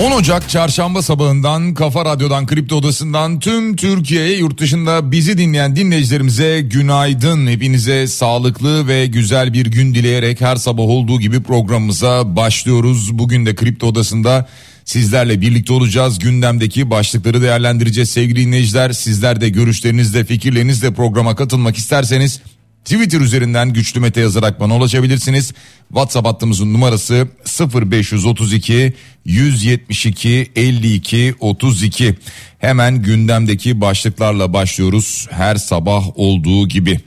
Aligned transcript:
...10 0.00 0.12
Ocak 0.12 0.48
çarşamba 0.48 1.02
sabahından 1.02 1.74
Kafa 1.74 2.04
Radyo'dan 2.04 2.46
Kripto 2.46 2.76
Odası'ndan 2.76 3.40
tüm 3.40 3.76
Türkiye'ye 3.76 4.38
yurt 4.38 4.60
dışında 4.60 5.12
bizi 5.12 5.38
dinleyen 5.38 5.76
dinleyicilerimize 5.76 6.60
günaydın. 6.60 7.46
Hepinize 7.46 8.06
sağlıklı 8.06 8.88
ve 8.88 9.06
güzel 9.06 9.52
bir 9.52 9.66
gün 9.66 9.94
dileyerek 9.94 10.40
her 10.40 10.56
sabah 10.56 10.82
olduğu 10.82 11.20
gibi 11.20 11.42
programımıza 11.42 12.36
başlıyoruz. 12.36 13.18
Bugün 13.18 13.46
de 13.46 13.54
Kripto 13.54 13.86
Odası'nda 13.86 14.48
sizlerle 14.84 15.40
birlikte 15.40 15.72
olacağız. 15.72 16.18
Gündemdeki 16.18 16.90
başlıkları 16.90 17.42
değerlendireceğiz 17.42 18.10
sevgili 18.10 18.46
dinleyiciler. 18.46 18.92
Sizler 18.92 19.40
de 19.40 19.48
görüşlerinizle 19.48 20.24
fikirlerinizle 20.24 20.94
programa 20.94 21.36
katılmak 21.36 21.76
isterseniz 21.76 22.40
Twitter 22.84 23.20
üzerinden 23.20 23.72
güçlü 23.72 24.00
mete 24.00 24.20
yazarak 24.20 24.60
bana 24.60 24.76
ulaşabilirsiniz. 24.76 25.52
WhatsApp 25.88 26.26
hattımızın 26.26 26.72
numarası 26.72 27.28
0532 27.74 28.92
172 29.24 30.50
52 30.56 31.34
32. 31.40 32.14
Hemen 32.58 33.02
gündemdeki 33.02 33.80
başlıklarla 33.80 34.52
başlıyoruz 34.52 35.26
her 35.30 35.56
sabah 35.56 36.18
olduğu 36.18 36.68
gibi. 36.68 37.00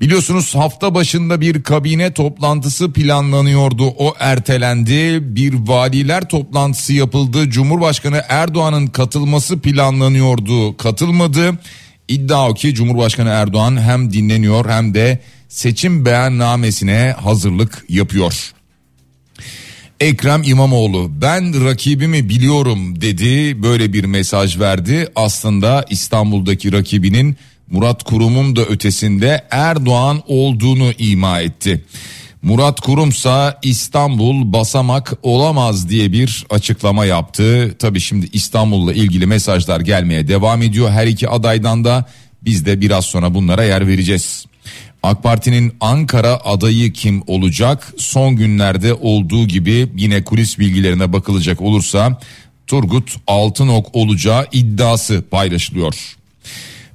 Biliyorsunuz 0.00 0.54
hafta 0.54 0.94
başında 0.94 1.40
bir 1.40 1.62
kabine 1.62 2.12
toplantısı 2.12 2.92
planlanıyordu. 2.92 3.86
O 3.86 4.14
ertelendi. 4.18 5.18
Bir 5.36 5.54
valiler 5.54 6.28
toplantısı 6.28 6.92
yapıldı. 6.92 7.50
Cumhurbaşkanı 7.50 8.22
Erdoğan'ın 8.28 8.86
katılması 8.86 9.60
planlanıyordu. 9.60 10.76
Katılmadı. 10.76 11.58
İddia 12.08 12.50
o 12.50 12.54
ki 12.54 12.74
Cumhurbaşkanı 12.74 13.28
Erdoğan 13.28 13.80
hem 13.80 14.12
dinleniyor 14.12 14.70
hem 14.70 14.94
de 14.94 15.20
seçim 15.48 16.04
beyannamesine 16.04 17.14
hazırlık 17.22 17.84
yapıyor. 17.88 18.52
Ekrem 20.00 20.42
İmamoğlu 20.42 21.10
ben 21.20 21.64
rakibimi 21.64 22.28
biliyorum 22.28 23.00
dedi 23.00 23.62
böyle 23.62 23.92
bir 23.92 24.04
mesaj 24.04 24.58
verdi. 24.58 25.08
Aslında 25.16 25.84
İstanbul'daki 25.90 26.72
rakibinin 26.72 27.36
Murat 27.70 28.02
Kurum'un 28.04 28.56
da 28.56 28.64
ötesinde 28.64 29.44
Erdoğan 29.50 30.22
olduğunu 30.26 30.92
ima 30.98 31.40
etti. 31.40 31.84
Murat 32.42 32.80
Kurumsa 32.80 33.58
İstanbul 33.62 34.52
basamak 34.52 35.12
olamaz 35.22 35.88
diye 35.88 36.12
bir 36.12 36.46
açıklama 36.50 37.04
yaptı. 37.04 37.76
Tabi 37.78 38.00
şimdi 38.00 38.28
İstanbul'la 38.32 38.92
ilgili 38.92 39.26
mesajlar 39.26 39.80
gelmeye 39.80 40.28
devam 40.28 40.62
ediyor. 40.62 40.90
Her 40.90 41.06
iki 41.06 41.28
adaydan 41.28 41.84
da 41.84 42.04
biz 42.42 42.66
de 42.66 42.80
biraz 42.80 43.04
sonra 43.04 43.34
bunlara 43.34 43.64
yer 43.64 43.86
vereceğiz. 43.86 44.46
AK 45.02 45.22
Parti'nin 45.22 45.72
Ankara 45.80 46.40
adayı 46.44 46.92
kim 46.92 47.22
olacak? 47.26 47.94
Son 47.98 48.36
günlerde 48.36 48.94
olduğu 48.94 49.48
gibi 49.48 49.88
yine 49.96 50.24
kulis 50.24 50.58
bilgilerine 50.58 51.12
bakılacak 51.12 51.60
olursa 51.60 52.20
Turgut 52.66 53.16
Altınok 53.26 53.94
olacağı 53.94 54.46
iddiası 54.52 55.24
paylaşılıyor. 55.30 56.16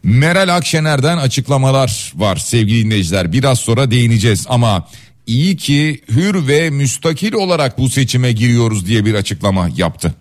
Meral 0.04 0.56
Akşener'den 0.56 1.18
açıklamalar 1.18 2.14
var 2.16 2.36
sevgili 2.36 2.86
dinleyiciler. 2.86 3.34
Biraz 3.34 3.60
sonra 3.60 3.92
değineceğiz 3.92 4.46
ama 4.50 4.88
iyi 5.28 5.58
ki 5.58 6.02
hür 6.10 6.48
ve 6.48 6.70
müstakil 6.70 7.34
olarak 7.34 7.78
bu 7.78 7.90
seçime 7.90 8.32
giriyoruz 8.32 8.86
diye 8.86 9.06
bir 9.06 9.14
açıklama 9.14 9.70
yaptı. 9.78 10.16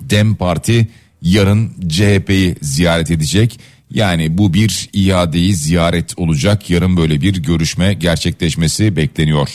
Dem 0.00 0.34
Parti 0.34 0.88
yarın 1.22 1.72
CHP'yi 1.88 2.56
ziyaret 2.62 3.10
edecek. 3.10 3.60
Yani 3.94 4.38
bu 4.38 4.54
bir 4.54 4.88
iadeyi 4.92 5.54
ziyaret 5.54 6.18
olacak. 6.18 6.70
Yarın 6.70 6.96
böyle 6.96 7.20
bir 7.20 7.42
görüşme 7.42 7.94
gerçekleşmesi 7.94 8.96
bekleniyor. 8.96 9.48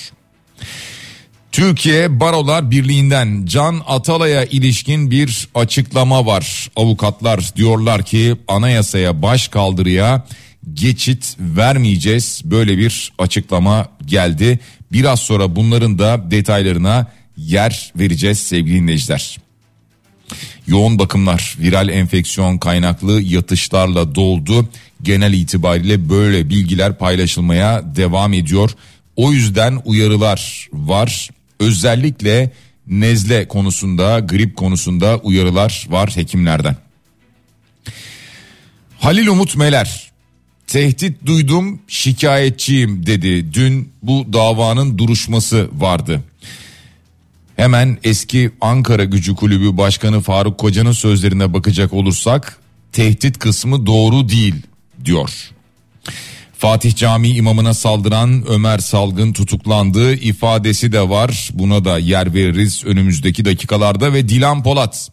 Türkiye 1.51 2.19
Barolar 2.19 2.71
Birliği'nden 2.71 3.45
Can 3.45 3.81
Atalay'a 3.87 4.43
ilişkin 4.43 5.11
bir 5.11 5.47
açıklama 5.55 6.25
var. 6.25 6.69
Avukatlar 6.75 7.51
diyorlar 7.55 8.03
ki 8.03 8.35
anayasaya 8.47 9.21
baş 9.21 9.47
kaldırıya 9.47 10.25
geçit 10.73 11.37
vermeyeceğiz. 11.39 12.41
Böyle 12.45 12.77
bir 12.77 13.13
açıklama 13.17 13.87
geldi. 14.05 14.59
Biraz 14.91 15.19
sonra 15.19 15.55
bunların 15.55 15.99
da 15.99 16.31
detaylarına 16.31 17.07
yer 17.37 17.91
vereceğiz 17.95 18.39
sevgili 18.39 18.75
dinleyiciler. 18.75 19.37
Yoğun 20.67 20.99
bakımlar 20.99 21.55
viral 21.59 21.89
enfeksiyon 21.89 22.57
kaynaklı 22.57 23.21
yatışlarla 23.21 24.15
doldu. 24.15 24.69
Genel 25.01 25.33
itibariyle 25.33 26.09
böyle 26.09 26.49
bilgiler 26.49 26.97
paylaşılmaya 26.97 27.95
devam 27.95 28.33
ediyor. 28.33 28.71
O 29.15 29.31
yüzden 29.31 29.81
uyarılar 29.85 30.67
var. 30.73 31.29
Özellikle 31.59 32.51
nezle 32.87 33.47
konusunda, 33.47 34.19
grip 34.19 34.55
konusunda 34.55 35.17
uyarılar 35.17 35.87
var 35.89 36.15
hekimlerden. 36.15 36.75
Halil 38.99 39.27
Umut 39.27 39.55
Meler 39.55 40.11
tehdit 40.67 41.25
duydum 41.25 41.79
şikayetçiyim 41.87 43.05
dedi. 43.05 43.53
Dün 43.53 43.91
bu 44.03 44.33
davanın 44.33 44.97
duruşması 44.97 45.69
vardı. 45.73 46.23
Hemen 47.55 47.97
eski 48.03 48.51
Ankara 48.61 49.03
Gücü 49.03 49.35
Kulübü 49.35 49.77
Başkanı 49.77 50.21
Faruk 50.21 50.57
Koca'nın 50.57 50.91
sözlerine 50.91 51.53
bakacak 51.53 51.93
olursak 51.93 52.59
tehdit 52.91 53.39
kısmı 53.39 53.85
doğru 53.85 54.29
değil 54.29 54.55
diyor. 55.05 55.29
Fatih 56.57 56.95
Camii 56.95 57.35
imamına 57.35 57.73
saldıran 57.73 58.43
Ömer 58.47 58.79
Salgın 58.79 59.33
tutuklandı 59.33 60.13
ifadesi 60.13 60.91
de 60.91 61.09
var. 61.09 61.49
Buna 61.53 61.85
da 61.85 61.99
yer 61.99 62.33
veririz 62.33 62.83
önümüzdeki 62.85 63.45
dakikalarda 63.45 64.13
ve 64.13 64.29
Dilan 64.29 64.63
Polat 64.63 65.09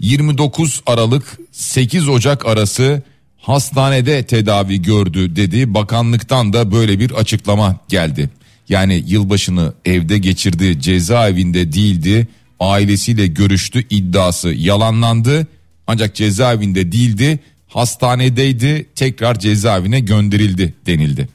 29 0.00 0.80
Aralık 0.86 1.38
8 1.52 2.08
Ocak 2.08 2.46
arası 2.46 3.02
hastanede 3.40 4.22
tedavi 4.22 4.82
gördü 4.82 5.36
dedi. 5.36 5.74
Bakanlıktan 5.74 6.52
da 6.52 6.72
böyle 6.72 6.98
bir 6.98 7.10
açıklama 7.10 7.76
geldi. 7.88 8.30
Yani 8.68 9.04
yılbaşını 9.06 9.72
evde 9.84 10.18
geçirdi, 10.18 10.80
cezaevinde 10.80 11.72
değildi. 11.72 12.28
Ailesiyle 12.60 13.26
görüştü 13.26 13.86
iddiası 13.90 14.48
yalanlandı. 14.48 15.46
Ancak 15.86 16.14
cezaevinde 16.14 16.92
değildi, 16.92 17.38
hastanedeydi, 17.68 18.86
tekrar 18.94 19.38
cezaevine 19.38 20.00
gönderildi 20.00 20.74
denildi. 20.86 21.28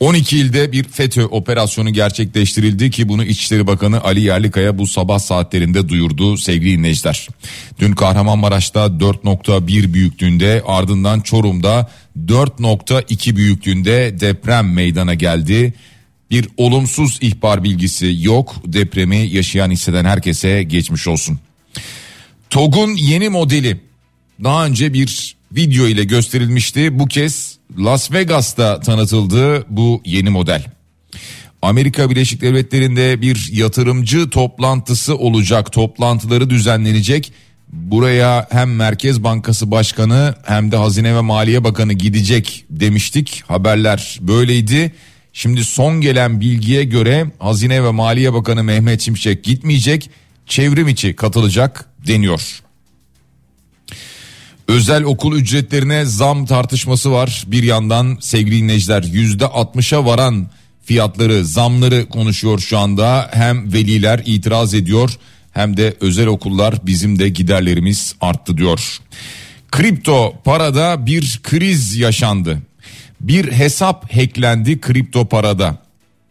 12 0.00 0.38
ilde 0.38 0.72
bir 0.72 0.84
FETÖ 0.84 1.24
operasyonu 1.24 1.92
gerçekleştirildi 1.92 2.90
ki 2.90 3.08
bunu 3.08 3.24
İçişleri 3.24 3.66
Bakanı 3.66 4.04
Ali 4.04 4.20
Yerlikaya 4.20 4.78
bu 4.78 4.86
sabah 4.86 5.18
saatlerinde 5.18 5.88
duyurdu 5.88 6.36
sevgili 6.36 6.78
dinleyiciler. 6.78 7.28
Dün 7.78 7.92
Kahramanmaraş'ta 7.92 8.86
4.1 8.86 9.92
büyüklüğünde 9.92 10.62
ardından 10.66 11.20
Çorum'da 11.20 11.90
4.2 12.26 13.36
büyüklüğünde 13.36 14.20
deprem 14.20 14.72
meydana 14.72 15.14
geldi. 15.14 15.74
Bir 16.30 16.48
olumsuz 16.56 17.18
ihbar 17.20 17.64
bilgisi 17.64 18.16
yok. 18.20 18.54
Depremi 18.66 19.16
yaşayan 19.16 19.70
hisseden 19.70 20.04
herkese 20.04 20.62
geçmiş 20.62 21.08
olsun. 21.08 21.38
TOG'un 22.50 22.94
yeni 22.96 23.28
modeli 23.28 23.80
daha 24.44 24.66
önce 24.66 24.92
bir 24.92 25.36
video 25.52 25.86
ile 25.86 26.04
gösterilmişti. 26.04 26.98
Bu 26.98 27.06
kez 27.06 27.49
Las 27.78 28.12
Vegas'ta 28.12 28.80
tanıtıldı 28.80 29.64
bu 29.68 30.02
yeni 30.04 30.30
model. 30.30 30.64
Amerika 31.62 32.10
Birleşik 32.10 32.40
Devletleri'nde 32.40 33.22
bir 33.22 33.48
yatırımcı 33.52 34.30
toplantısı 34.30 35.16
olacak. 35.16 35.72
Toplantıları 35.72 36.50
düzenlenecek. 36.50 37.32
Buraya 37.68 38.48
hem 38.50 38.76
Merkez 38.76 39.24
Bankası 39.24 39.70
Başkanı 39.70 40.34
hem 40.44 40.72
de 40.72 40.76
Hazine 40.76 41.14
ve 41.14 41.20
Maliye 41.20 41.64
Bakanı 41.64 41.92
gidecek 41.92 42.64
demiştik. 42.70 43.42
Haberler 43.46 44.18
böyleydi. 44.20 44.92
Şimdi 45.32 45.64
son 45.64 46.00
gelen 46.00 46.40
bilgiye 46.40 46.84
göre 46.84 47.26
Hazine 47.38 47.84
ve 47.84 47.90
Maliye 47.90 48.32
Bakanı 48.32 48.64
Mehmet 48.64 49.00
Şimşek 49.00 49.44
gitmeyecek, 49.44 50.10
çevrim 50.46 50.88
içi 50.88 51.16
katılacak 51.16 51.84
deniyor. 52.06 52.60
Özel 54.70 55.04
okul 55.04 55.36
ücretlerine 55.36 56.04
zam 56.04 56.46
tartışması 56.46 57.12
var. 57.12 57.44
Bir 57.46 57.62
yandan 57.62 58.18
sevgili 58.20 58.62
dinleyiciler 58.62 59.02
yüzde 59.02 59.44
60'a 59.44 60.04
varan 60.04 60.46
fiyatları 60.84 61.44
zamları 61.44 62.08
konuşuyor 62.08 62.58
şu 62.58 62.78
anda. 62.78 63.30
Hem 63.32 63.72
veliler 63.72 64.22
itiraz 64.26 64.74
ediyor 64.74 65.10
hem 65.52 65.76
de 65.76 65.94
özel 66.00 66.26
okullar 66.26 66.74
bizim 66.86 67.18
de 67.18 67.28
giderlerimiz 67.28 68.14
arttı 68.20 68.56
diyor. 68.56 68.98
Kripto 69.70 70.34
parada 70.44 71.06
bir 71.06 71.40
kriz 71.42 71.96
yaşandı. 71.96 72.58
Bir 73.20 73.52
hesap 73.52 74.16
hacklendi 74.16 74.80
kripto 74.80 75.28
parada. 75.28 75.78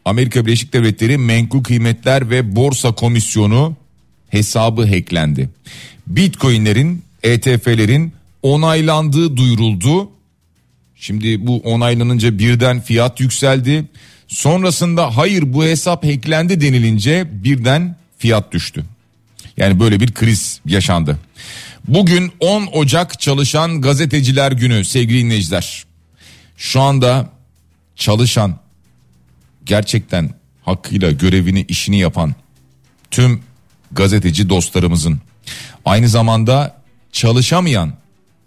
Amerika 0.06 0.46
Birleşik 0.46 0.74
Devletleri 0.74 1.18
Menkul 1.18 1.64
Kıymetler 1.64 2.30
ve 2.30 2.56
Borsa 2.56 2.92
Komisyonu 2.92 3.76
hesabı 4.30 4.88
hacklendi. 4.88 5.50
Bitcoin'lerin, 6.08 7.04
ETF'lerin 7.24 8.19
onaylandığı 8.44 9.38
duyuruldu. 9.38 10.10
Şimdi 10.96 11.48
bu 11.48 11.58
onaylanınca 11.58 12.40
birden 12.40 12.82
fiyat 12.82 13.20
yükseldi. 13.20 13.86
Sonrasında 14.28 15.18
hayır 15.18 15.54
bu 15.54 15.64
hesap 15.64 16.06
hacklendi 16.06 16.62
denilince 16.62 17.28
birden 17.44 17.96
fiyat 18.18 18.52
düştü. 18.52 18.86
Yani 19.58 19.80
böyle 19.80 20.00
bir 20.00 20.14
kriz 20.14 20.62
yaşandı. 20.66 21.20
Bugün 21.88 22.32
10 22.40 22.68
Ocak 22.68 23.20
Çalışan 23.20 23.82
Gazeteciler 23.82 24.52
Günü 24.52 24.86
sevgili 24.86 25.24
dinleyiciler. 25.24 25.86
Şu 26.58 26.82
anda 26.82 27.30
çalışan 27.96 28.60
gerçekten 29.66 30.30
hakkıyla 30.62 31.12
görevini 31.12 31.66
işini 31.68 32.00
yapan 32.00 32.36
tüm 33.12 33.42
gazeteci 33.92 34.50
dostlarımızın 34.50 35.20
aynı 35.86 36.10
zamanda 36.10 36.82
çalışamayan, 37.12 37.94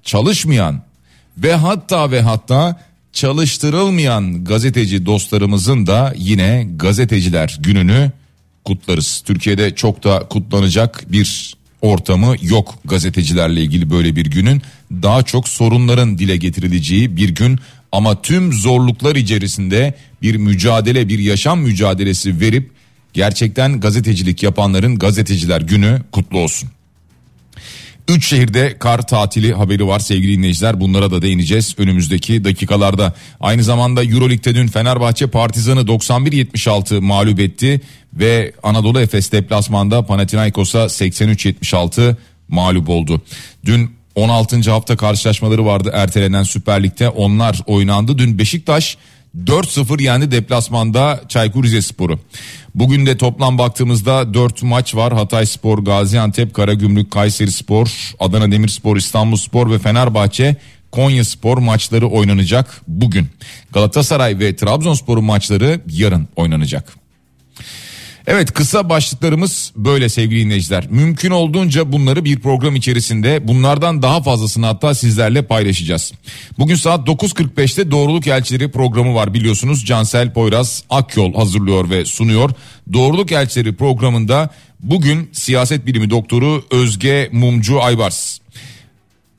çalışmayan 0.02 0.82
ve 1.38 1.54
hatta 1.54 2.10
ve 2.10 2.22
hatta 2.22 2.80
çalıştırılmayan 3.12 4.44
gazeteci 4.44 5.06
dostlarımızın 5.06 5.86
da 5.86 6.14
yine 6.16 6.68
gazeteciler 6.76 7.58
gününü 7.60 8.12
kutlarız. 8.64 9.22
Türkiye'de 9.26 9.74
çok 9.74 10.04
da 10.04 10.28
kutlanacak 10.28 11.04
bir 11.12 11.56
ortamı 11.82 12.34
yok 12.42 12.74
gazetecilerle 12.84 13.62
ilgili 13.62 13.90
böyle 13.90 14.16
bir 14.16 14.26
günün. 14.26 14.62
Daha 14.92 15.22
çok 15.22 15.48
sorunların 15.48 16.18
dile 16.18 16.36
getirileceği 16.36 17.16
bir 17.16 17.28
gün 17.28 17.58
ama 17.92 18.22
tüm 18.22 18.52
zorluklar 18.52 19.16
içerisinde 19.16 19.94
bir 20.22 20.36
mücadele, 20.36 21.08
bir 21.08 21.18
yaşam 21.18 21.60
mücadelesi 21.60 22.40
verip 22.40 22.70
gerçekten 23.12 23.80
gazetecilik 23.80 24.42
yapanların 24.42 24.98
gazeteciler 24.98 25.60
günü 25.60 26.02
kutlu 26.12 26.38
olsun. 26.38 26.68
Üç 28.12 28.28
şehirde 28.28 28.78
kar 28.78 29.06
tatili 29.06 29.52
haberi 29.54 29.86
var 29.86 29.98
sevgili 29.98 30.36
dinleyiciler. 30.38 30.80
Bunlara 30.80 31.10
da 31.10 31.22
değineceğiz 31.22 31.74
önümüzdeki 31.78 32.44
dakikalarda. 32.44 33.14
Aynı 33.40 33.64
zamanda 33.64 34.04
Euroleague'de 34.04 34.54
dün 34.54 34.66
Fenerbahçe 34.66 35.26
Partizan'ı 35.26 35.80
91-76 35.80 37.00
mağlup 37.00 37.40
etti. 37.40 37.80
Ve 38.14 38.52
Anadolu 38.62 39.00
Efes 39.00 39.32
deplasmanda 39.32 40.06
Panathinaikos'a 40.06 40.78
83-76 40.78 42.16
mağlup 42.48 42.88
oldu. 42.88 43.22
Dün 43.64 43.90
16. 44.14 44.70
hafta 44.70 44.96
karşılaşmaları 44.96 45.66
vardı 45.66 45.90
ertelenen 45.94 46.42
Süper 46.42 46.82
Lig'de. 46.82 47.08
Onlar 47.08 47.60
oynandı. 47.66 48.18
Dün 48.18 48.38
Beşiktaş 48.38 48.96
4-0 49.38 50.02
yendi 50.02 50.30
deplasmanda 50.30 51.20
Çaykur 51.28 51.64
Rizespor'u. 51.64 52.18
Bugün 52.74 53.06
de 53.06 53.16
toplam 53.16 53.58
baktığımızda 53.58 54.34
4 54.34 54.62
maç 54.62 54.94
var. 54.94 55.12
Hatay 55.12 55.46
Spor, 55.46 55.78
Gaziantep, 55.78 56.54
Karagümrük, 56.54 57.10
Kayseri 57.10 57.52
Spor, 57.52 58.12
Adana 58.18 58.52
Demirspor, 58.52 58.96
İstanbul 58.96 59.36
Spor 59.36 59.70
ve 59.70 59.78
Fenerbahçe 59.78 60.56
Konya 60.90 61.24
Spor 61.24 61.58
maçları 61.58 62.06
oynanacak 62.06 62.82
bugün. 62.88 63.28
Galatasaray 63.72 64.38
ve 64.38 64.56
Trabzonspor'un 64.56 65.24
maçları 65.24 65.80
yarın 65.90 66.28
oynanacak. 66.36 67.01
Evet 68.26 68.52
kısa 68.52 68.88
başlıklarımız 68.88 69.72
böyle 69.76 70.08
sevgili 70.08 70.44
dinleyiciler. 70.44 70.86
Mümkün 70.90 71.30
olduğunca 71.30 71.92
bunları 71.92 72.24
bir 72.24 72.40
program 72.40 72.76
içerisinde 72.76 73.48
bunlardan 73.48 74.02
daha 74.02 74.22
fazlasını 74.22 74.66
hatta 74.66 74.94
sizlerle 74.94 75.42
paylaşacağız. 75.42 76.12
Bugün 76.58 76.74
saat 76.74 77.08
9.45'te 77.08 77.90
Doğruluk 77.90 78.26
Elçileri 78.26 78.70
programı 78.70 79.14
var 79.14 79.34
biliyorsunuz. 79.34 79.84
Cansel 79.84 80.32
Poyraz 80.32 80.84
Akyol 80.90 81.34
hazırlıyor 81.34 81.90
ve 81.90 82.04
sunuyor. 82.04 82.50
Doğruluk 82.92 83.32
Elçileri 83.32 83.76
programında 83.76 84.50
bugün 84.80 85.30
siyaset 85.32 85.86
bilimi 85.86 86.10
doktoru 86.10 86.64
Özge 86.70 87.28
Mumcu 87.32 87.82
Aybars 87.82 88.38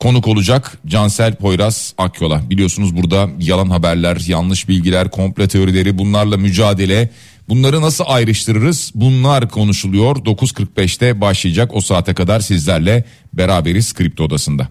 konuk 0.04 0.28
olacak 0.28 0.78
Cansel 0.86 1.34
Poyraz 1.34 1.94
Akyol'a. 1.98 2.50
Biliyorsunuz 2.50 2.96
burada 2.96 3.28
yalan 3.40 3.70
haberler, 3.70 4.22
yanlış 4.26 4.68
bilgiler, 4.68 5.10
komple 5.10 5.48
teorileri 5.48 5.98
bunlarla 5.98 6.36
mücadele 6.36 7.10
Bunları 7.48 7.82
nasıl 7.82 8.04
ayrıştırırız? 8.06 8.92
Bunlar 8.94 9.48
konuşuluyor. 9.48 10.16
9.45'te 10.16 11.20
başlayacak 11.20 11.74
o 11.74 11.80
saate 11.80 12.14
kadar 12.14 12.40
sizlerle 12.40 13.04
beraberiz 13.32 13.94
Kripto 13.94 14.24
Odası'nda. 14.24 14.68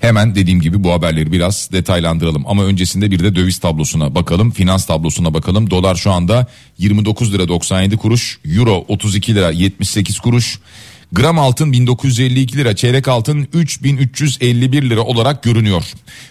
Hemen 0.00 0.34
dediğim 0.34 0.60
gibi 0.60 0.84
bu 0.84 0.92
haberleri 0.92 1.32
biraz 1.32 1.68
detaylandıralım 1.72 2.46
ama 2.46 2.64
öncesinde 2.64 3.10
bir 3.10 3.18
de 3.18 3.34
döviz 3.34 3.58
tablosuna 3.58 4.14
bakalım, 4.14 4.50
finans 4.50 4.86
tablosuna 4.86 5.34
bakalım. 5.34 5.70
Dolar 5.70 5.94
şu 5.94 6.10
anda 6.12 6.46
29 6.78 7.32
lira 7.32 7.48
97 7.48 7.96
kuruş, 7.96 8.38
euro 8.44 8.84
32 8.88 9.34
lira 9.34 9.50
78 9.50 10.18
kuruş, 10.18 10.58
Gram 11.12 11.38
altın 11.38 11.72
1952 11.72 12.56
lira, 12.56 12.76
çeyrek 12.76 13.08
altın 13.08 13.48
3351 13.52 14.90
lira 14.90 15.00
olarak 15.00 15.42
görünüyor. 15.42 15.84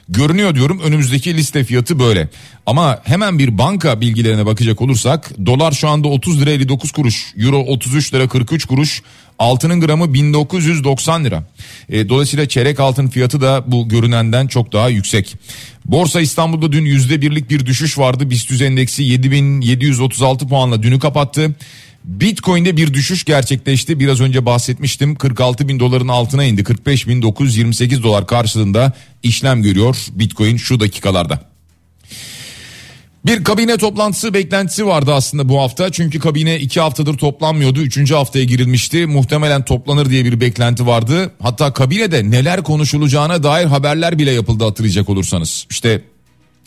Görünüyor 0.09 0.55
diyorum 0.55 0.79
önümüzdeki 0.83 1.37
liste 1.37 1.63
fiyatı 1.63 1.99
böyle. 1.99 2.29
Ama 2.65 2.99
hemen 3.03 3.39
bir 3.39 3.57
banka 3.57 4.01
bilgilerine 4.01 4.45
bakacak 4.45 4.81
olursak 4.81 5.31
dolar 5.45 5.71
şu 5.71 5.89
anda 5.89 6.07
30 6.07 6.41
lira 6.41 6.49
59 6.49 6.91
kuruş, 6.91 7.33
euro 7.37 7.59
33 7.59 8.13
lira 8.13 8.27
43 8.27 8.65
kuruş, 8.65 9.01
altının 9.39 9.81
gramı 9.81 10.13
1990 10.13 11.25
lira. 11.25 11.43
E, 11.89 12.09
dolayısıyla 12.09 12.47
çeyrek 12.47 12.79
altın 12.79 13.07
fiyatı 13.07 13.41
da 13.41 13.63
bu 13.67 13.89
görünenden 13.89 14.47
çok 14.47 14.73
daha 14.73 14.89
yüksek. 14.89 15.35
Borsa 15.85 16.21
İstanbul'da 16.21 16.71
dün 16.71 16.85
yüzde 16.85 17.21
birlik 17.21 17.49
bir 17.49 17.65
düşüş 17.65 17.97
vardı. 17.97 18.29
BIST 18.29 18.61
endeksi 18.61 19.03
7736 19.03 20.47
puanla 20.47 20.83
dünü 20.83 20.99
kapattı. 20.99 21.55
Bitcoin'de 22.03 22.77
bir 22.77 22.93
düşüş 22.93 23.23
gerçekleşti. 23.23 23.99
Biraz 23.99 24.21
önce 24.21 24.45
bahsetmiştim. 24.45 25.15
46 25.15 25.67
bin 25.67 25.79
doların 25.79 26.07
altına 26.07 26.43
indi. 26.43 26.63
45 26.63 27.07
bin 27.07 27.21
928 27.21 28.03
dolar 28.03 28.27
karşılığında 28.27 28.93
işlem 29.23 29.61
görüyor 29.61 29.97
Bitcoin 30.11 30.57
şu 30.57 30.79
dakikalarda. 30.79 31.51
Bir 33.25 33.43
kabine 33.43 33.77
toplantısı 33.77 34.33
beklentisi 34.33 34.87
vardı 34.87 35.13
aslında 35.13 35.49
bu 35.49 35.61
hafta. 35.61 35.91
Çünkü 35.91 36.19
kabine 36.19 36.59
iki 36.59 36.79
haftadır 36.79 37.17
toplanmıyordu. 37.17 37.79
Üçüncü 37.81 38.13
haftaya 38.13 38.45
girilmişti. 38.45 39.05
Muhtemelen 39.05 39.65
toplanır 39.65 40.09
diye 40.09 40.25
bir 40.25 40.41
beklenti 40.41 40.87
vardı. 40.87 41.31
Hatta 41.39 41.73
kabinede 41.73 42.31
neler 42.31 42.63
konuşulacağına 42.63 43.43
dair 43.43 43.65
haberler 43.65 44.17
bile 44.17 44.31
yapıldı 44.31 44.63
hatırlayacak 44.63 45.09
olursanız. 45.09 45.65
İşte 45.69 46.01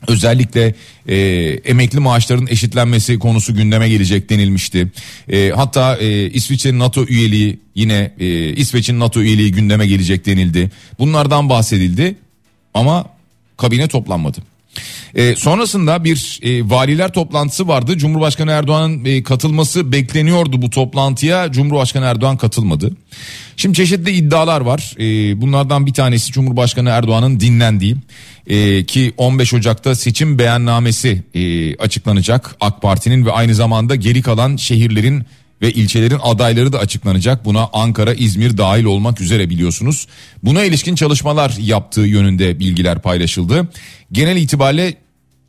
Özellikle 0.09 0.75
e, 1.09 1.17
emekli 1.65 2.01
maaşların 2.01 2.47
eşitlenmesi 2.47 3.19
konusu 3.19 3.55
gündeme 3.55 3.89
gelecek 3.89 4.31
denilmişti. 4.31 4.93
E, 5.29 5.51
hatta 5.57 5.97
e, 5.97 6.31
İsviçre'nin 6.31 6.79
NATO 6.79 7.05
üyeliği 7.05 7.59
yine 7.75 8.15
e, 8.21 8.53
İsveç'in 8.53 9.01
NATO 9.01 9.21
üyeliği 9.21 9.53
gündeme 9.53 9.87
gelecek 9.87 10.27
denildi. 10.27 10.71
Bunlardan 10.99 11.49
bahsedildi 11.49 12.17
ama 12.75 13.07
kabine 13.57 13.89
toplanmadı. 13.89 14.54
E, 15.15 15.37
sonrasında 15.37 16.05
bir 16.05 16.41
e, 16.43 16.71
valiler 16.71 17.13
toplantısı 17.13 17.69
vardı. 17.69 17.99
Cumhurbaşkanı 17.99 18.51
Erdoğan'ın 18.51 19.05
e, 19.05 19.23
katılması 19.23 19.93
bekleniyordu 19.93 20.63
bu 20.63 20.71
toplantıya. 20.71 21.53
Cumhurbaşkanı 21.53 22.05
Erdoğan 22.05 22.37
katılmadı. 22.37 22.91
Şimdi 23.57 23.77
çeşitli 23.77 24.11
iddialar 24.11 24.61
var. 24.61 24.95
E, 24.99 25.41
bunlardan 25.41 25.87
bir 25.87 25.93
tanesi 25.93 26.33
Cumhurbaşkanı 26.33 26.89
Erdoğan'ın 26.89 27.41
dinlendiği 27.41 27.97
e, 28.47 28.85
ki 28.85 29.13
15 29.17 29.55
Ocak'ta 29.55 29.95
seçim 29.95 30.39
beyannamesi 30.39 31.23
e, 31.35 31.77
açıklanacak 31.77 32.57
AK 32.61 32.83
Parti'nin 32.83 33.27
ve 33.27 33.33
aynı 33.33 33.55
zamanda 33.55 33.95
geri 33.95 34.23
kalan 34.23 34.57
şehirlerin 34.57 35.25
ve 35.65 35.73
ilçelerin 35.73 36.19
adayları 36.23 36.73
da 36.73 36.79
açıklanacak. 36.79 37.45
Buna 37.45 37.69
Ankara, 37.73 38.15
İzmir 38.15 38.59
dahil 38.59 38.85
olmak 38.85 39.21
üzere 39.21 39.51
biliyorsunuz. 39.51 40.07
Buna 40.43 40.65
ilişkin 40.65 40.95
çalışmalar 40.95 41.57
yaptığı 41.61 42.01
yönünde 42.01 42.61
bilgiler 42.61 43.03
paylaşıldı. 43.03 43.69
Genel 44.13 44.37
itibariyle 44.37 44.95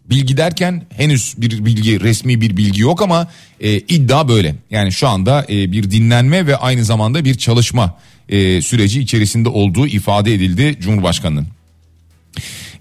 bilgi 0.09 0.37
derken 0.37 0.85
henüz 0.97 1.33
bir 1.37 1.65
bilgi 1.65 1.99
resmi 1.99 2.41
bir 2.41 2.57
bilgi 2.57 2.81
yok 2.81 3.01
ama 3.01 3.27
e, 3.59 3.77
iddia 3.77 4.27
böyle. 4.27 4.55
Yani 4.71 4.91
şu 4.91 5.07
anda 5.07 5.45
e, 5.49 5.71
bir 5.71 5.91
dinlenme 5.91 6.47
ve 6.47 6.55
aynı 6.55 6.85
zamanda 6.85 7.25
bir 7.25 7.35
çalışma 7.35 7.97
e, 8.29 8.61
süreci 8.61 9.01
içerisinde 9.01 9.49
olduğu 9.49 9.87
ifade 9.87 10.33
edildi 10.33 10.77
Cumhurbaşkanı'nın. 10.79 11.47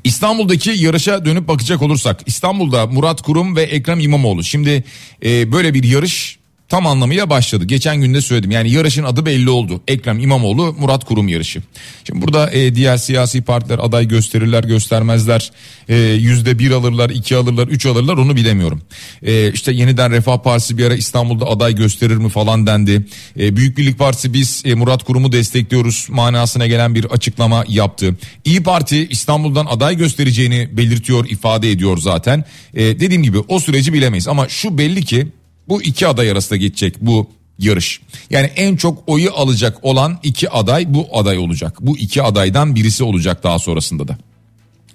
İstanbul'daki 0.05 0.71
yarışa 0.71 1.25
dönüp 1.25 1.49
bakacak 1.49 1.83
olursak 1.83 2.21
İstanbul'da 2.27 2.87
Murat 2.87 3.23
Kurum 3.23 3.57
ve 3.57 3.63
Ekrem 3.63 4.01
İmamoğlu. 4.01 4.45
Şimdi 4.45 4.85
e, 5.25 5.53
böyle 5.53 5.75
bir 5.75 5.85
yarış 5.85 6.39
tam 6.75 6.87
anlamıyla 6.87 7.31
başladı. 7.31 7.65
Geçen 7.65 7.97
günde 7.97 8.21
söyledim 8.21 8.51
yani 8.51 8.71
yarışın 8.71 9.05
adı 9.05 9.27
belli 9.27 9.51
oldu. 9.51 9.81
Ekrem 9.89 10.19
İmamoğlu 10.19 10.77
Murat 10.79 11.05
Kurum 11.05 11.29
yarışı. 11.29 11.63
Şimdi 12.05 12.23
burada 12.23 12.51
e, 12.51 12.75
diğer 12.75 12.97
siyasi 12.97 13.43
partiler 13.43 13.79
aday 13.79 14.09
gösterirler 14.09 14.65
göstermezler. 14.65 15.53
E, 15.89 15.97
yüzde 15.97 16.59
bir 16.59 16.71
alırlar 16.71 17.11
iki 17.11 17.37
alırlar 17.37 17.69
üç 17.69 17.87
alırlar 17.87 18.17
onu 18.17 18.37
bilemiyorum. 18.37 18.83
E, 19.23 19.53
işte 19.53 19.73
yeniden 19.73 20.11
Refah 20.11 20.39
Partisi 20.39 20.79
bir 20.79 20.85
ara 20.85 20.95
İstanbul'da 20.95 21.47
aday 21.47 21.75
gösterir 21.75 22.17
mi 22.17 22.29
falan 22.29 22.67
dendi. 22.67 23.07
E, 23.41 23.57
Büyük 23.57 23.79
Birlik 23.79 23.99
Partisi 23.99 24.33
biz 24.33 24.63
e, 24.65 24.75
Murat 24.75 25.05
Kurum'u 25.05 25.33
destekliyoruz 25.33 26.07
manasına 26.11 26.67
gelen 26.67 26.95
bir 26.95 27.05
açıklama 27.05 27.65
yaptı. 27.69 28.17
İyi 28.45 28.63
Parti 28.63 29.07
İstanbul'dan 29.11 29.67
aday 29.67 29.97
göstereceğini 29.97 30.69
belirtiyor 30.73 31.29
ifade 31.29 31.71
ediyor 31.71 31.99
zaten. 31.99 32.45
E, 32.75 32.81
dediğim 33.01 33.23
gibi 33.23 33.39
o 33.39 33.61
süreci 33.61 33.93
bilemeyiz 33.93 34.29
ama 34.29 34.49
şu 34.49 34.79
belli 34.79 35.05
ki 35.05 35.27
bu 35.69 35.83
iki 35.83 36.07
aday 36.07 36.31
arasında 36.31 36.57
geçecek 36.57 36.95
bu 37.01 37.31
yarış. 37.59 38.01
Yani 38.31 38.47
en 38.57 38.77
çok 38.77 39.03
oyu 39.07 39.31
alacak 39.35 39.85
olan 39.85 40.19
iki 40.23 40.51
aday 40.51 40.95
bu 40.95 41.09
aday 41.13 41.39
olacak. 41.39 41.79
Bu 41.81 41.99
iki 41.99 42.23
adaydan 42.23 42.75
birisi 42.75 43.05
olacak 43.05 43.45
daha 43.45 43.59
sonrasında 43.59 44.09
da. 44.09 44.19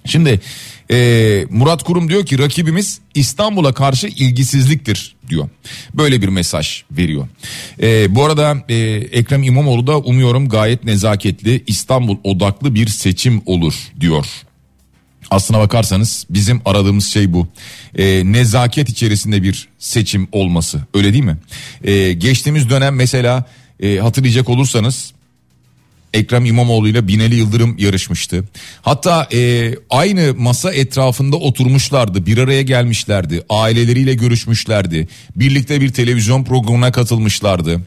Şimdi 0.04 0.40
e, 0.90 1.46
Murat 1.50 1.82
Kurum 1.82 2.08
diyor 2.08 2.26
ki 2.26 2.38
rakibimiz 2.38 3.00
İstanbul'a 3.14 3.72
karşı 3.72 4.06
ilgisizliktir 4.06 5.16
diyor. 5.28 5.48
Böyle 5.94 6.22
bir 6.22 6.28
mesaj 6.28 6.82
veriyor. 6.90 7.28
E, 7.82 8.14
bu 8.14 8.24
arada 8.24 8.64
e, 8.68 8.74
Ekrem 9.12 9.42
İmamoğlu 9.42 9.86
da 9.86 9.98
umuyorum 9.98 10.48
gayet 10.48 10.84
nezaketli 10.84 11.64
İstanbul 11.66 12.16
odaklı 12.24 12.74
bir 12.74 12.86
seçim 12.86 13.42
olur 13.46 13.74
diyor. 14.00 14.26
Aslına 15.30 15.58
bakarsanız 15.58 16.26
bizim 16.30 16.60
aradığımız 16.64 17.06
şey 17.06 17.32
bu. 17.32 17.48
E, 17.98 18.32
nezaket 18.32 18.88
içerisinde 18.88 19.42
bir 19.42 19.68
seçim 19.78 20.28
olması 20.32 20.80
öyle 20.94 21.12
değil 21.12 21.24
mi? 21.24 21.36
E, 21.84 22.12
geçtiğimiz 22.12 22.70
dönem 22.70 22.96
mesela 22.96 23.44
e, 23.80 23.96
hatırlayacak 23.98 24.48
olursanız 24.48 25.12
Ekrem 26.14 26.44
İmamoğlu 26.44 26.88
ile 26.88 27.08
Binali 27.08 27.34
Yıldırım 27.34 27.78
yarışmıştı. 27.78 28.44
Hatta 28.82 29.28
e, 29.32 29.72
aynı 29.90 30.34
masa 30.38 30.72
etrafında 30.72 31.36
oturmuşlardı, 31.36 32.26
bir 32.26 32.38
araya 32.38 32.62
gelmişlerdi, 32.62 33.42
aileleriyle 33.48 34.14
görüşmüşlerdi, 34.14 35.08
birlikte 35.36 35.80
bir 35.80 35.92
televizyon 35.92 36.44
programına 36.44 36.92
katılmışlardı. 36.92 37.80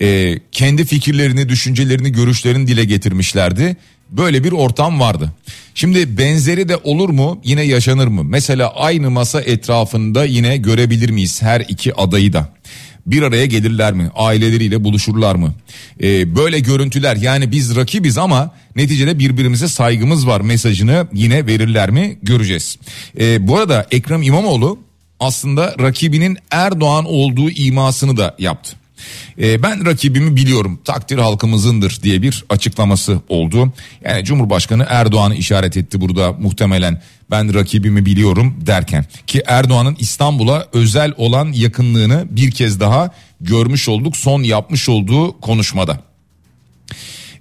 E, 0.00 0.38
kendi 0.52 0.84
fikirlerini, 0.84 1.48
düşüncelerini, 1.48 2.12
görüşlerini 2.12 2.66
dile 2.66 2.84
getirmişlerdi. 2.84 3.76
Böyle 4.10 4.44
bir 4.44 4.52
ortam 4.52 5.00
vardı. 5.00 5.32
Şimdi 5.74 6.18
benzeri 6.18 6.68
de 6.68 6.76
olur 6.76 7.08
mu? 7.08 7.40
Yine 7.44 7.62
yaşanır 7.62 8.06
mı? 8.06 8.24
Mesela 8.24 8.74
aynı 8.74 9.10
masa 9.10 9.40
etrafında 9.40 10.24
yine 10.24 10.56
görebilir 10.56 11.10
miyiz 11.10 11.42
her 11.42 11.60
iki 11.60 11.94
adayı 11.94 12.32
da? 12.32 12.56
bir 13.06 13.22
araya 13.22 13.46
gelirler 13.46 13.92
mi? 13.92 14.10
Aileleriyle 14.14 14.84
buluşurlar 14.84 15.34
mı? 15.34 15.54
Ee, 16.02 16.36
böyle 16.36 16.58
görüntüler 16.58 17.16
yani 17.16 17.52
biz 17.52 17.76
rakibiz 17.76 18.18
ama 18.18 18.54
neticede 18.76 19.18
birbirimize 19.18 19.68
saygımız 19.68 20.26
var 20.26 20.40
mesajını 20.40 21.08
yine 21.12 21.46
verirler 21.46 21.90
mi? 21.90 22.18
Göreceğiz. 22.22 22.78
Ee, 23.20 23.48
bu 23.48 23.56
arada 23.56 23.86
Ekrem 23.90 24.22
İmamoğlu 24.22 24.78
aslında 25.20 25.74
rakibinin 25.80 26.38
Erdoğan 26.50 27.04
olduğu 27.04 27.50
imasını 27.50 28.16
da 28.16 28.34
yaptı. 28.38 28.76
E, 29.38 29.62
ben 29.62 29.86
rakibimi 29.86 30.36
biliyorum 30.36 30.78
takdir 30.84 31.18
halkımızındır 31.18 32.02
diye 32.02 32.22
bir 32.22 32.44
açıklaması 32.48 33.20
oldu. 33.28 33.72
Yani 34.04 34.24
Cumhurbaşkanı 34.24 34.86
Erdoğan'ı 34.88 35.34
işaret 35.34 35.76
etti 35.76 36.00
burada 36.00 36.32
muhtemelen 36.32 37.02
ben 37.30 37.54
rakibimi 37.54 38.06
biliyorum 38.06 38.54
derken 38.66 39.06
ki 39.26 39.42
Erdoğan'ın 39.46 39.96
İstanbul'a 39.98 40.66
özel 40.72 41.12
olan 41.16 41.52
yakınlığını 41.52 42.26
bir 42.30 42.50
kez 42.50 42.80
daha 42.80 43.10
görmüş 43.40 43.88
olduk 43.88 44.16
son 44.16 44.42
yapmış 44.42 44.88
olduğu 44.88 45.40
konuşmada. 45.40 46.00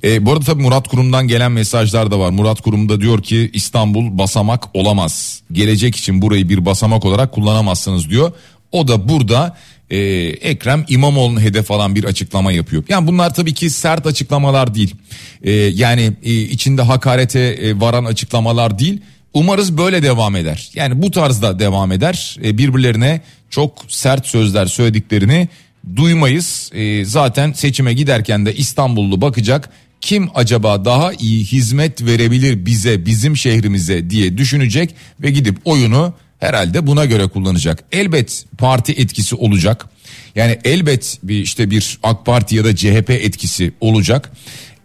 E, 0.03 0.25
bu 0.25 0.31
arada 0.33 0.45
tabii 0.45 0.61
Murat 0.61 0.87
Kurum'dan 0.87 1.27
gelen 1.27 1.51
mesajlar 1.51 2.11
da 2.11 2.19
var. 2.19 2.29
Murat 2.29 2.61
Kurum 2.61 2.89
da 2.89 3.01
diyor 3.01 3.23
ki 3.23 3.49
İstanbul 3.53 4.17
basamak 4.17 4.75
olamaz. 4.75 5.41
Gelecek 5.51 5.95
için 5.95 6.21
burayı 6.21 6.49
bir 6.49 6.65
basamak 6.65 7.05
olarak 7.05 7.31
kullanamazsınız 7.31 8.09
diyor. 8.09 8.31
O 8.71 8.87
da 8.87 9.09
burada 9.09 9.57
e, 9.89 9.97
Ekrem 10.27 10.85
İmamoğlu'nun 10.87 11.41
hedef 11.41 11.71
alan 11.71 11.95
bir 11.95 12.03
açıklama 12.03 12.51
yapıyor. 12.51 12.83
Yani 12.89 13.07
bunlar 13.07 13.33
tabii 13.33 13.53
ki 13.53 13.69
sert 13.69 14.07
açıklamalar 14.07 14.75
değil. 14.75 14.95
E, 15.43 15.51
yani 15.51 16.13
e, 16.23 16.33
içinde 16.33 16.81
hakarete 16.81 17.39
e, 17.39 17.79
varan 17.79 18.05
açıklamalar 18.05 18.79
değil. 18.79 19.01
Umarız 19.33 19.77
böyle 19.77 20.03
devam 20.03 20.35
eder. 20.35 20.69
Yani 20.73 21.01
bu 21.01 21.11
tarzda 21.11 21.59
devam 21.59 21.91
eder. 21.91 22.37
E, 22.43 22.57
birbirlerine 22.57 23.21
çok 23.49 23.85
sert 23.87 24.27
sözler 24.27 24.65
söylediklerini 24.65 25.47
duymayız. 25.95 26.69
E, 26.73 27.05
zaten 27.05 27.53
seçime 27.53 27.93
giderken 27.93 28.45
de 28.45 28.55
İstanbullu 28.55 29.21
bakacak 29.21 29.69
kim 30.01 30.29
acaba 30.35 30.85
daha 30.85 31.13
iyi 31.13 31.45
hizmet 31.45 32.01
verebilir 32.01 32.65
bize 32.65 33.05
bizim 33.05 33.37
şehrimize 33.37 34.09
diye 34.09 34.37
düşünecek 34.37 34.95
ve 35.21 35.31
gidip 35.31 35.57
oyunu 35.65 36.13
herhalde 36.39 36.87
buna 36.87 37.05
göre 37.05 37.27
kullanacak. 37.27 37.83
Elbet 37.91 38.45
parti 38.57 38.91
etkisi 38.91 39.35
olacak. 39.35 39.89
Yani 40.35 40.59
elbet 40.63 41.19
bir 41.23 41.39
işte 41.39 41.69
bir 41.69 41.99
AK 42.03 42.25
Parti 42.25 42.55
ya 42.55 42.65
da 42.65 42.75
CHP 42.75 43.09
etkisi 43.09 43.73
olacak. 43.81 44.31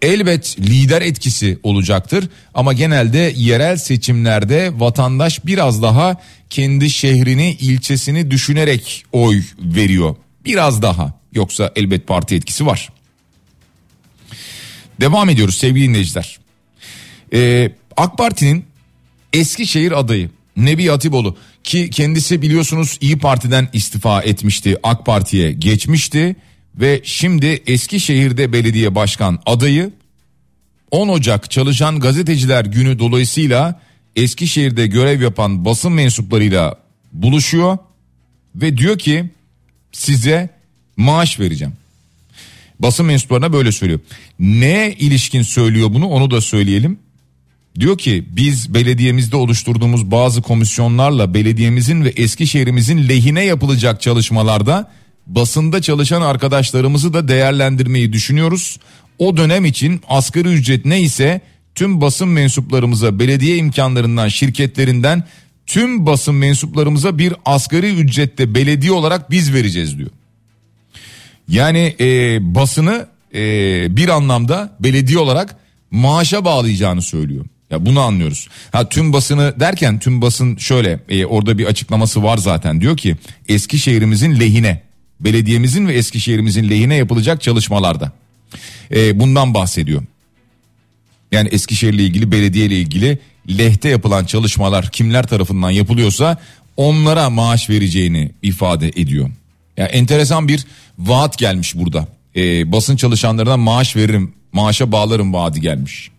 Elbet 0.03 0.59
lider 0.61 1.03
etkisi 1.03 1.59
olacaktır 1.63 2.29
ama 2.55 2.73
genelde 2.73 3.33
yerel 3.37 3.77
seçimlerde 3.77 4.81
vatandaş 4.81 5.47
biraz 5.47 5.83
daha 5.83 6.17
kendi 6.51 6.91
şehrini, 6.91 7.53
ilçesini 7.53 8.31
düşünerek 8.31 9.05
oy 9.13 9.43
veriyor. 9.59 10.17
Biraz 10.45 10.83
daha 10.83 11.21
yoksa 11.33 11.73
elbet 11.77 12.07
parti 12.07 12.35
etkisi 12.35 12.67
var. 12.67 12.89
Devam 15.01 15.29
ediyoruz 15.29 15.59
sevgili 15.59 15.89
dinleyiciler. 15.89 16.39
Ee, 17.33 17.71
AK 17.97 18.19
Parti'nin 18.19 18.65
Eskişehir 19.33 19.99
adayı 19.99 20.31
Nebi 20.57 20.87
Hatipoğlu 20.87 21.37
ki 21.65 21.91
kendisi 21.91 22.43
biliyorsunuz 22.43 22.99
İyi 23.01 23.19
Parti'den 23.19 23.69
istifa 23.73 24.23
etmişti 24.23 24.77
AK 24.83 25.07
Parti'ye 25.07 25.53
geçmişti 25.53 26.37
ve 26.75 27.01
şimdi 27.05 27.63
Eskişehir'de 27.67 28.53
belediye 28.53 28.95
başkan 28.95 29.39
adayı 29.47 29.91
10 30.91 31.09
Ocak 31.09 31.51
Çalışan 31.51 32.01
Gazeteciler 32.01 32.65
Günü 32.65 32.99
dolayısıyla 32.99 33.81
Eskişehir'de 34.17 34.87
görev 34.87 35.23
yapan 35.23 35.65
basın 35.65 35.93
mensuplarıyla 35.93 36.79
buluşuyor 37.13 37.79
ve 38.55 38.77
diyor 38.77 38.99
ki 38.99 39.31
size 39.93 40.51
maaş 40.97 41.41
vereceğim. 41.41 41.75
Basın 42.81 43.07
mensuplarına 43.07 43.53
böyle 43.53 43.73
söylüyor. 43.73 44.01
Ne 44.39 44.95
ilişkin 44.99 45.43
söylüyor 45.43 45.95
bunu 45.95 46.07
onu 46.07 46.31
da 46.31 46.41
söyleyelim. 46.41 46.99
Diyor 47.79 47.99
ki 47.99 48.25
biz 48.31 48.75
belediyemizde 48.75 49.37
oluşturduğumuz 49.37 50.11
bazı 50.11 50.43
komisyonlarla 50.43 51.35
belediyemizin 51.35 52.05
ve 52.05 52.09
Eskişehir'imizin 52.09 53.09
lehine 53.09 53.45
yapılacak 53.45 54.01
çalışmalarda 54.01 54.91
basında 55.27 55.83
çalışan 55.83 56.23
arkadaşlarımızı 56.23 57.13
da 57.13 57.29
değerlendirmeyi 57.29 58.13
düşünüyoruz. 58.13 58.79
O 59.19 59.37
dönem 59.37 59.65
için 59.65 60.01
asgari 60.09 60.49
ücret 60.49 60.85
neyse 60.85 61.41
tüm 61.75 62.01
basın 62.01 62.29
mensuplarımıza 62.29 63.19
belediye 63.19 63.57
imkanlarından 63.57 64.29
şirketlerinden 64.29 65.25
tüm 65.67 66.07
basın 66.07 66.35
mensuplarımıza 66.35 67.19
bir 67.19 67.35
asgari 67.45 67.95
ücrette 67.95 68.55
belediye 68.55 68.93
olarak 68.93 69.31
biz 69.31 69.55
vereceğiz 69.55 69.99
diyor. 69.99 70.11
Yani 71.49 71.97
e, 72.01 72.39
basını 72.55 73.07
e, 73.35 73.41
bir 73.97 74.09
anlamda 74.09 74.77
belediye 74.81 75.19
olarak 75.19 75.57
maaşa 75.91 76.45
bağlayacağını 76.45 77.03
söylüyor. 77.03 77.47
Ya 77.71 77.87
bunu 77.87 78.01
anlıyoruz. 78.01 78.49
Ha 78.73 78.89
tüm 78.89 79.13
basını 79.13 79.55
derken 79.61 79.99
tüm 79.99 80.23
basın 80.23 80.57
şöyle 80.57 81.01
e, 81.09 81.25
orada 81.25 81.59
bir 81.59 81.67
açıklaması 81.67 82.23
var 82.23 82.39
zaten. 82.39 82.81
Diyor 82.81 82.97
ki 82.97 83.17
Eskişehir'imizin 83.49 84.41
lehine, 84.41 84.83
belediyemizin 85.21 85.89
ve 85.89 85.95
Eskişehir'imizin 85.95 86.71
lehine 86.71 86.95
yapılacak 86.95 87.43
çalışmalarda. 87.43 88.13
E, 88.95 89.21
bundan 89.21 89.55
bahsediyor. 89.55 90.03
Yani 91.33 91.49
Eskişehir'le 91.49 91.99
ilgili, 91.99 92.33
belediye 92.33 92.67
ile 92.67 92.79
ilgili 92.79 93.19
lehte 93.49 93.89
yapılan 93.89 94.25
çalışmalar 94.25 94.91
kimler 94.91 95.27
tarafından 95.27 95.71
yapılıyorsa 95.71 96.37
onlara 96.77 97.31
maaş 97.31 97.71
vereceğini 97.71 98.31
ifade 98.43 98.89
ediyor. 98.89 99.31
Yani 99.77 99.89
enteresan 99.89 100.49
bir 100.49 100.67
vaat 100.99 101.39
gelmiş 101.39 101.75
burada. 101.75 102.09
E, 102.37 102.73
basın 102.73 102.97
çalışanlarına 102.97 103.57
maaş 103.57 103.97
veririm, 103.97 104.33
maaşa 104.53 104.93
bağlarım 104.93 105.33
vaadi 105.33 105.61
gelmiş. 105.61 106.11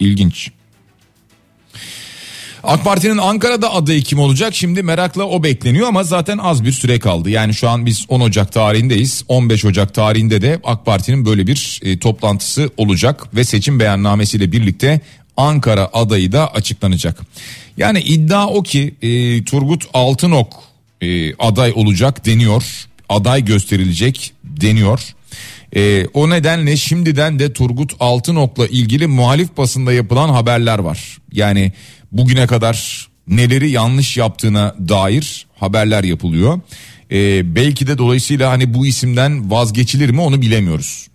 İlginç. 0.00 0.50
AK 2.66 2.84
Parti'nin 2.84 3.18
Ankara'da 3.18 3.72
adayı 3.72 4.02
kim 4.02 4.18
olacak? 4.18 4.54
Şimdi 4.54 4.82
merakla 4.82 5.24
o 5.24 5.42
bekleniyor 5.42 5.88
ama 5.88 6.02
zaten 6.02 6.38
az 6.38 6.64
bir 6.64 6.72
süre 6.72 6.98
kaldı. 6.98 7.30
Yani 7.30 7.54
şu 7.54 7.68
an 7.68 7.86
biz 7.86 8.04
10 8.08 8.20
Ocak 8.20 8.52
tarihindeyiz. 8.52 9.24
15 9.28 9.64
Ocak 9.64 9.94
tarihinde 9.94 10.42
de 10.42 10.60
AK 10.64 10.86
Parti'nin 10.86 11.26
böyle 11.26 11.46
bir 11.46 11.80
e, 11.82 11.98
toplantısı 11.98 12.70
olacak 12.76 13.36
ve 13.36 13.44
seçim 13.44 13.80
beyannamesiyle 13.80 14.52
birlikte 14.52 15.00
Ankara 15.36 15.90
adayı 15.92 16.32
da 16.32 16.54
açıklanacak. 16.54 17.20
Yani 17.76 18.00
iddia 18.00 18.48
o 18.48 18.62
ki 18.62 18.94
e, 19.02 19.44
Turgut 19.44 19.84
Altınok 19.92 20.62
e, 21.00 21.34
aday 21.34 21.72
olacak 21.74 22.26
deniyor. 22.26 22.64
Aday 23.08 23.44
gösterilecek 23.44 24.32
deniyor. 24.44 25.14
E, 25.76 26.06
o 26.14 26.30
nedenle 26.30 26.76
şimdiden 26.76 27.38
de 27.38 27.52
Turgut 27.52 27.92
Altınok'la 28.00 28.66
ilgili 28.66 29.06
muhalif 29.06 29.56
basında 29.56 29.92
yapılan 29.92 30.28
haberler 30.28 30.78
var. 30.78 31.18
Yani 31.32 31.72
bugüne 32.14 32.46
kadar 32.46 33.08
neleri 33.28 33.70
yanlış 33.70 34.16
yaptığına 34.16 34.74
dair 34.88 35.46
haberler 35.56 36.04
yapılıyor. 36.04 36.60
E, 37.10 37.54
belki 37.54 37.86
de 37.86 37.98
dolayısıyla 37.98 38.50
hani 38.50 38.74
bu 38.74 38.86
isimden 38.86 39.50
vazgeçilir 39.50 40.10
mi 40.10 40.20
onu 40.20 40.42
bilemiyoruz. 40.42 41.08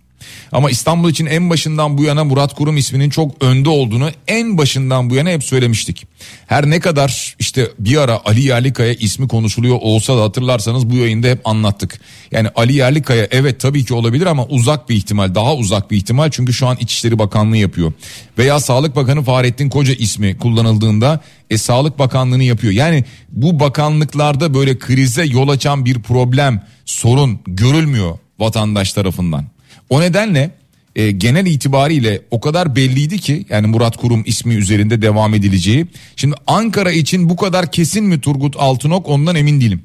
Ama 0.52 0.70
İstanbul 0.70 1.10
için 1.10 1.26
en 1.26 1.50
başından 1.50 1.98
bu 1.98 2.04
yana 2.04 2.24
Murat 2.24 2.54
Kurum 2.54 2.76
isminin 2.76 3.10
çok 3.10 3.44
önde 3.44 3.68
olduğunu 3.68 4.10
en 4.28 4.58
başından 4.58 5.10
bu 5.10 5.14
yana 5.14 5.30
hep 5.30 5.44
söylemiştik. 5.44 6.06
Her 6.46 6.70
ne 6.70 6.80
kadar 6.80 7.34
işte 7.38 7.68
bir 7.78 7.96
ara 7.96 8.20
Ali 8.24 8.40
Yerlikaya 8.40 8.92
ismi 8.92 9.28
konuşuluyor 9.28 9.78
olsa 9.80 10.16
da 10.16 10.22
hatırlarsanız 10.22 10.90
bu 10.90 10.94
yayında 10.94 11.28
hep 11.28 11.48
anlattık. 11.48 12.00
Yani 12.32 12.48
Ali 12.56 12.74
Yerlikaya 12.74 13.28
evet 13.30 13.60
tabii 13.60 13.84
ki 13.84 13.94
olabilir 13.94 14.26
ama 14.26 14.46
uzak 14.46 14.88
bir 14.88 14.94
ihtimal 14.94 15.34
daha 15.34 15.54
uzak 15.54 15.90
bir 15.90 15.96
ihtimal 15.96 16.30
çünkü 16.30 16.52
şu 16.52 16.66
an 16.66 16.76
İçişleri 16.80 17.18
Bakanlığı 17.18 17.56
yapıyor. 17.56 17.92
Veya 18.38 18.60
Sağlık 18.60 18.96
Bakanı 18.96 19.22
Fahrettin 19.22 19.68
Koca 19.68 19.94
ismi 19.94 20.38
kullanıldığında 20.38 21.20
e, 21.50 21.58
Sağlık 21.58 21.98
Bakanlığı'nı 21.98 22.44
yapıyor. 22.44 22.72
Yani 22.72 23.04
bu 23.28 23.60
bakanlıklarda 23.60 24.54
böyle 24.54 24.78
krize 24.78 25.24
yol 25.24 25.48
açan 25.48 25.84
bir 25.84 26.02
problem 26.02 26.62
sorun 26.84 27.40
görülmüyor 27.46 28.18
vatandaş 28.38 28.92
tarafından. 28.92 29.44
O 29.90 30.00
nedenle 30.00 30.50
e, 30.96 31.10
genel 31.10 31.46
itibariyle 31.46 32.22
o 32.30 32.40
kadar 32.40 32.76
belliydi 32.76 33.18
ki 33.18 33.46
yani 33.50 33.66
Murat 33.66 33.96
Kurum 33.96 34.22
ismi 34.26 34.54
üzerinde 34.54 35.02
devam 35.02 35.34
edileceği. 35.34 35.86
Şimdi 36.16 36.36
Ankara 36.46 36.92
için 36.92 37.28
bu 37.28 37.36
kadar 37.36 37.72
kesin 37.72 38.04
mi 38.04 38.20
Turgut 38.20 38.56
Altınok 38.58 39.08
ondan 39.08 39.36
emin 39.36 39.60
değilim. 39.60 39.82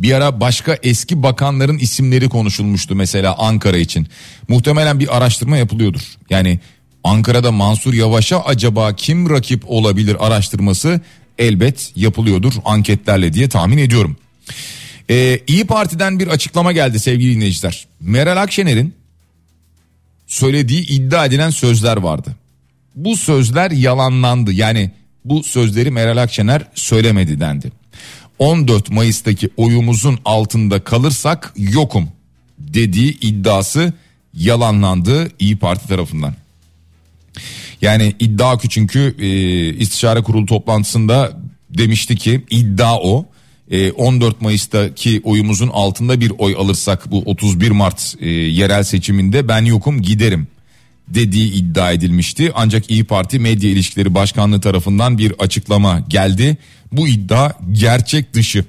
Bir 0.00 0.12
ara 0.12 0.40
başka 0.40 0.78
eski 0.82 1.22
bakanların 1.22 1.78
isimleri 1.78 2.28
konuşulmuştu 2.28 2.94
mesela 2.94 3.38
Ankara 3.38 3.76
için. 3.76 4.06
Muhtemelen 4.48 5.00
bir 5.00 5.16
araştırma 5.16 5.56
yapılıyordur. 5.56 6.02
Yani 6.30 6.60
Ankara'da 7.04 7.52
Mansur 7.52 7.94
Yavaş'a 7.94 8.44
acaba 8.44 8.96
kim 8.96 9.30
rakip 9.30 9.62
olabilir 9.66 10.16
araştırması 10.26 11.00
elbet 11.38 11.92
yapılıyordur 11.96 12.52
anketlerle 12.64 13.32
diye 13.32 13.48
tahmin 13.48 13.78
ediyorum. 13.78 14.16
Ee, 15.12 15.40
İyi 15.46 15.64
Parti'den 15.64 16.18
bir 16.18 16.26
açıklama 16.26 16.72
geldi 16.72 17.00
sevgili 17.00 17.34
dinleyiciler. 17.34 17.86
Meral 18.00 18.36
Akşener'in 18.36 18.94
söylediği 20.26 20.86
iddia 20.86 21.26
edilen 21.26 21.50
sözler 21.50 21.96
vardı. 21.96 22.36
Bu 22.94 23.16
sözler 23.16 23.70
yalanlandı. 23.70 24.52
Yani 24.52 24.90
bu 25.24 25.42
sözleri 25.42 25.90
Meral 25.90 26.16
Akşener 26.16 26.62
söylemedi 26.74 27.40
dendi. 27.40 27.72
14 28.38 28.90
Mayıs'taki 28.90 29.50
oyumuzun 29.56 30.18
altında 30.24 30.84
kalırsak 30.84 31.54
yokum 31.56 32.08
dediği 32.58 33.20
iddiası 33.20 33.92
yalanlandı 34.34 35.28
İyi 35.38 35.56
Parti 35.56 35.88
tarafından. 35.88 36.34
Yani 37.80 38.14
iddia 38.18 38.58
çünkü 38.58 39.16
e, 39.18 39.26
istişare 39.74 40.22
kurulu 40.22 40.46
toplantısında 40.46 41.38
demişti 41.70 42.16
ki 42.16 42.44
iddia 42.50 42.98
o. 42.98 43.26
14 43.96 44.34
ee, 44.34 44.36
Mayıs'taki 44.40 45.20
oyumuzun 45.24 45.68
altında 45.68 46.20
bir 46.20 46.32
oy 46.38 46.54
alırsak 46.58 47.10
bu 47.10 47.22
31 47.26 47.70
Mart 47.70 48.14
e, 48.20 48.30
yerel 48.30 48.82
seçiminde 48.82 49.48
ben 49.48 49.64
yokum 49.64 50.02
giderim 50.02 50.46
dediği 51.08 51.52
iddia 51.52 51.92
edilmişti. 51.92 52.52
Ancak 52.54 52.90
İyi 52.90 53.04
Parti 53.04 53.38
Medya 53.38 53.70
İlişkileri 53.70 54.14
Başkanlığı 54.14 54.60
tarafından 54.60 55.18
bir 55.18 55.32
açıklama 55.38 56.00
geldi. 56.08 56.56
Bu 56.92 57.08
iddia 57.08 57.52
gerçek 57.72 58.34
dışı. 58.34 58.64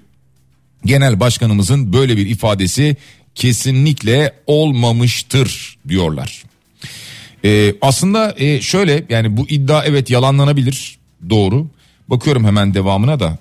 Genel 0.85 1.19
başkanımızın 1.19 1.93
böyle 1.93 2.17
bir 2.17 2.27
ifadesi 2.27 2.97
kesinlikle 3.35 4.33
olmamıştır 4.47 5.77
diyorlar. 5.87 6.43
Ee, 7.45 7.75
aslında 7.81 8.35
e, 8.37 8.61
şöyle 8.61 9.05
yani 9.09 9.37
bu 9.37 9.47
iddia 9.49 9.85
evet 9.85 10.09
yalanlanabilir 10.09 10.97
doğru. 11.29 11.67
Bakıyorum 12.09 12.45
hemen 12.45 12.73
devamına 12.73 13.19
da 13.19 13.37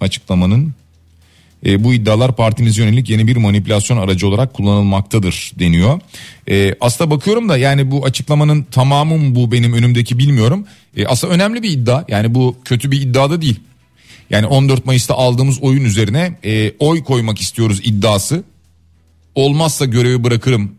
açıklamanın 0.00 0.74
e, 1.66 1.84
bu 1.84 1.94
iddialar 1.94 2.36
partimize 2.36 2.82
yönelik 2.82 3.10
yeni 3.10 3.26
bir 3.26 3.36
manipülasyon 3.36 3.98
aracı 3.98 4.28
olarak 4.28 4.54
kullanılmaktadır 4.54 5.52
deniyor. 5.58 6.00
E, 6.50 6.74
aslında 6.80 7.10
bakıyorum 7.10 7.48
da 7.48 7.56
yani 7.56 7.90
bu 7.90 8.04
açıklamanın 8.04 8.62
tamamı 8.62 9.18
mı 9.18 9.34
bu 9.34 9.52
benim 9.52 9.72
önümdeki 9.72 10.18
bilmiyorum. 10.18 10.66
E, 10.96 11.06
aslında 11.06 11.34
önemli 11.34 11.62
bir 11.62 11.70
iddia 11.70 12.04
yani 12.08 12.34
bu 12.34 12.56
kötü 12.64 12.90
bir 12.90 13.00
iddia 13.00 13.30
da 13.30 13.42
değil. 13.42 13.60
Yani 14.30 14.46
14 14.46 14.86
Mayıs'ta 14.86 15.14
aldığımız 15.14 15.62
oyun 15.62 15.84
üzerine 15.84 16.38
e, 16.44 16.72
oy 16.78 17.04
koymak 17.04 17.40
istiyoruz 17.40 17.80
iddiası. 17.84 18.44
Olmazsa 19.34 19.84
görevi 19.84 20.24
bırakırım. 20.24 20.72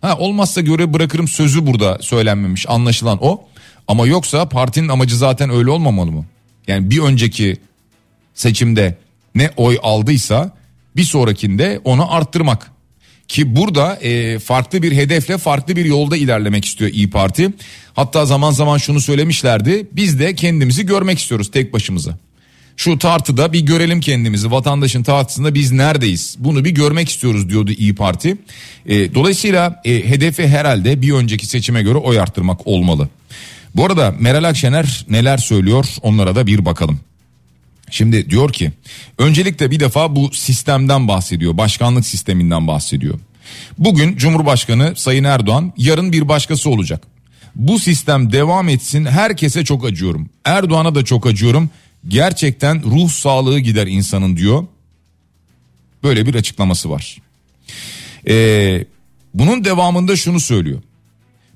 Ha 0.00 0.18
olmazsa 0.18 0.60
görevi 0.60 0.92
bırakırım 0.92 1.28
sözü 1.28 1.66
burada 1.66 1.98
söylenmemiş 2.00 2.66
anlaşılan 2.68 3.18
o. 3.20 3.44
Ama 3.88 4.06
yoksa 4.06 4.48
partinin 4.48 4.88
amacı 4.88 5.16
zaten 5.16 5.50
öyle 5.50 5.70
olmamalı 5.70 6.12
mı? 6.12 6.24
Yani 6.66 6.90
bir 6.90 6.98
önceki 6.98 7.56
seçimde 8.34 8.98
ne 9.34 9.50
oy 9.56 9.78
aldıysa 9.82 10.56
bir 10.96 11.04
sonrakinde 11.04 11.80
onu 11.84 12.12
arttırmak. 12.12 12.70
Ki 13.28 13.56
burada 13.56 13.96
e, 13.96 14.38
farklı 14.38 14.82
bir 14.82 14.92
hedefle 14.92 15.38
farklı 15.38 15.76
bir 15.76 15.84
yolda 15.84 16.16
ilerlemek 16.16 16.64
istiyor 16.64 16.90
İyi 16.90 17.10
Parti. 17.10 17.50
Hatta 17.94 18.26
zaman 18.26 18.50
zaman 18.50 18.78
şunu 18.78 19.00
söylemişlerdi 19.00 19.86
biz 19.92 20.20
de 20.20 20.34
kendimizi 20.34 20.86
görmek 20.86 21.18
istiyoruz 21.18 21.50
tek 21.50 21.72
başımıza. 21.72 22.18
Şu 22.76 22.98
tartıda 22.98 23.52
bir 23.52 23.60
görelim 23.60 24.00
kendimizi 24.00 24.50
vatandaşın 24.50 25.02
tartısında 25.02 25.54
biz 25.54 25.72
neredeyiz 25.72 26.36
bunu 26.38 26.64
bir 26.64 26.70
görmek 26.70 27.08
istiyoruz 27.08 27.50
diyordu 27.50 27.70
İyi 27.70 27.94
Parti. 27.94 28.36
E, 28.86 29.14
dolayısıyla 29.14 29.80
e, 29.84 30.08
hedefi 30.08 30.48
herhalde 30.48 31.02
bir 31.02 31.12
önceki 31.12 31.46
seçime 31.46 31.82
göre 31.82 31.98
oy 31.98 32.20
arttırmak 32.20 32.66
olmalı. 32.66 33.08
Bu 33.74 33.84
arada 33.84 34.14
Meral 34.18 34.44
Akşener 34.44 35.06
neler 35.08 35.38
söylüyor 35.38 35.86
onlara 36.02 36.34
da 36.34 36.46
bir 36.46 36.64
bakalım. 36.64 37.00
Şimdi 37.90 38.30
diyor 38.30 38.52
ki 38.52 38.72
öncelikle 39.18 39.70
bir 39.70 39.80
defa 39.80 40.16
bu 40.16 40.30
sistemden 40.32 41.08
bahsediyor. 41.08 41.56
Başkanlık 41.56 42.06
sisteminden 42.06 42.66
bahsediyor. 42.66 43.18
Bugün 43.78 44.16
Cumhurbaşkanı 44.16 44.92
Sayın 44.96 45.24
Erdoğan 45.24 45.72
yarın 45.76 46.12
bir 46.12 46.28
başkası 46.28 46.70
olacak. 46.70 47.02
Bu 47.54 47.78
sistem 47.78 48.32
devam 48.32 48.68
etsin 48.68 49.04
herkese 49.04 49.64
çok 49.64 49.84
acıyorum. 49.84 50.30
Erdoğan'a 50.44 50.94
da 50.94 51.04
çok 51.04 51.26
acıyorum. 51.26 51.70
Gerçekten 52.08 52.82
ruh 52.82 53.10
sağlığı 53.10 53.58
gider 53.58 53.86
insanın 53.86 54.36
diyor. 54.36 54.66
Böyle 56.02 56.26
bir 56.26 56.34
açıklaması 56.34 56.90
var. 56.90 57.18
Ee, 58.28 58.84
bunun 59.34 59.64
devamında 59.64 60.16
şunu 60.16 60.40
söylüyor. 60.40 60.82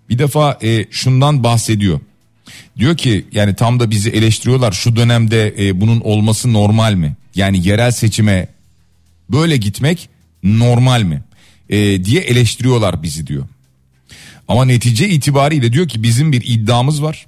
Bir 0.08 0.18
defa 0.18 0.58
e, 0.62 0.86
şundan 0.90 1.44
bahsediyor. 1.44 2.00
Diyor 2.78 2.96
ki 2.96 3.26
yani 3.32 3.54
tam 3.54 3.80
da 3.80 3.90
bizi 3.90 4.10
eleştiriyorlar 4.10 4.72
şu 4.72 4.96
dönemde 4.96 5.54
e, 5.58 5.80
bunun 5.80 6.00
olması 6.00 6.52
normal 6.52 6.94
mi? 6.94 7.16
Yani 7.34 7.68
yerel 7.68 7.90
seçime 7.90 8.48
böyle 9.30 9.56
gitmek 9.56 10.08
normal 10.42 11.02
mi? 11.02 11.22
E, 11.70 12.04
diye 12.04 12.20
eleştiriyorlar 12.20 13.02
bizi 13.02 13.26
diyor. 13.26 13.44
Ama 14.48 14.64
netice 14.64 15.08
itibariyle 15.08 15.72
diyor 15.72 15.88
ki 15.88 16.02
bizim 16.02 16.32
bir 16.32 16.42
iddiamız 16.46 17.02
var. 17.02 17.26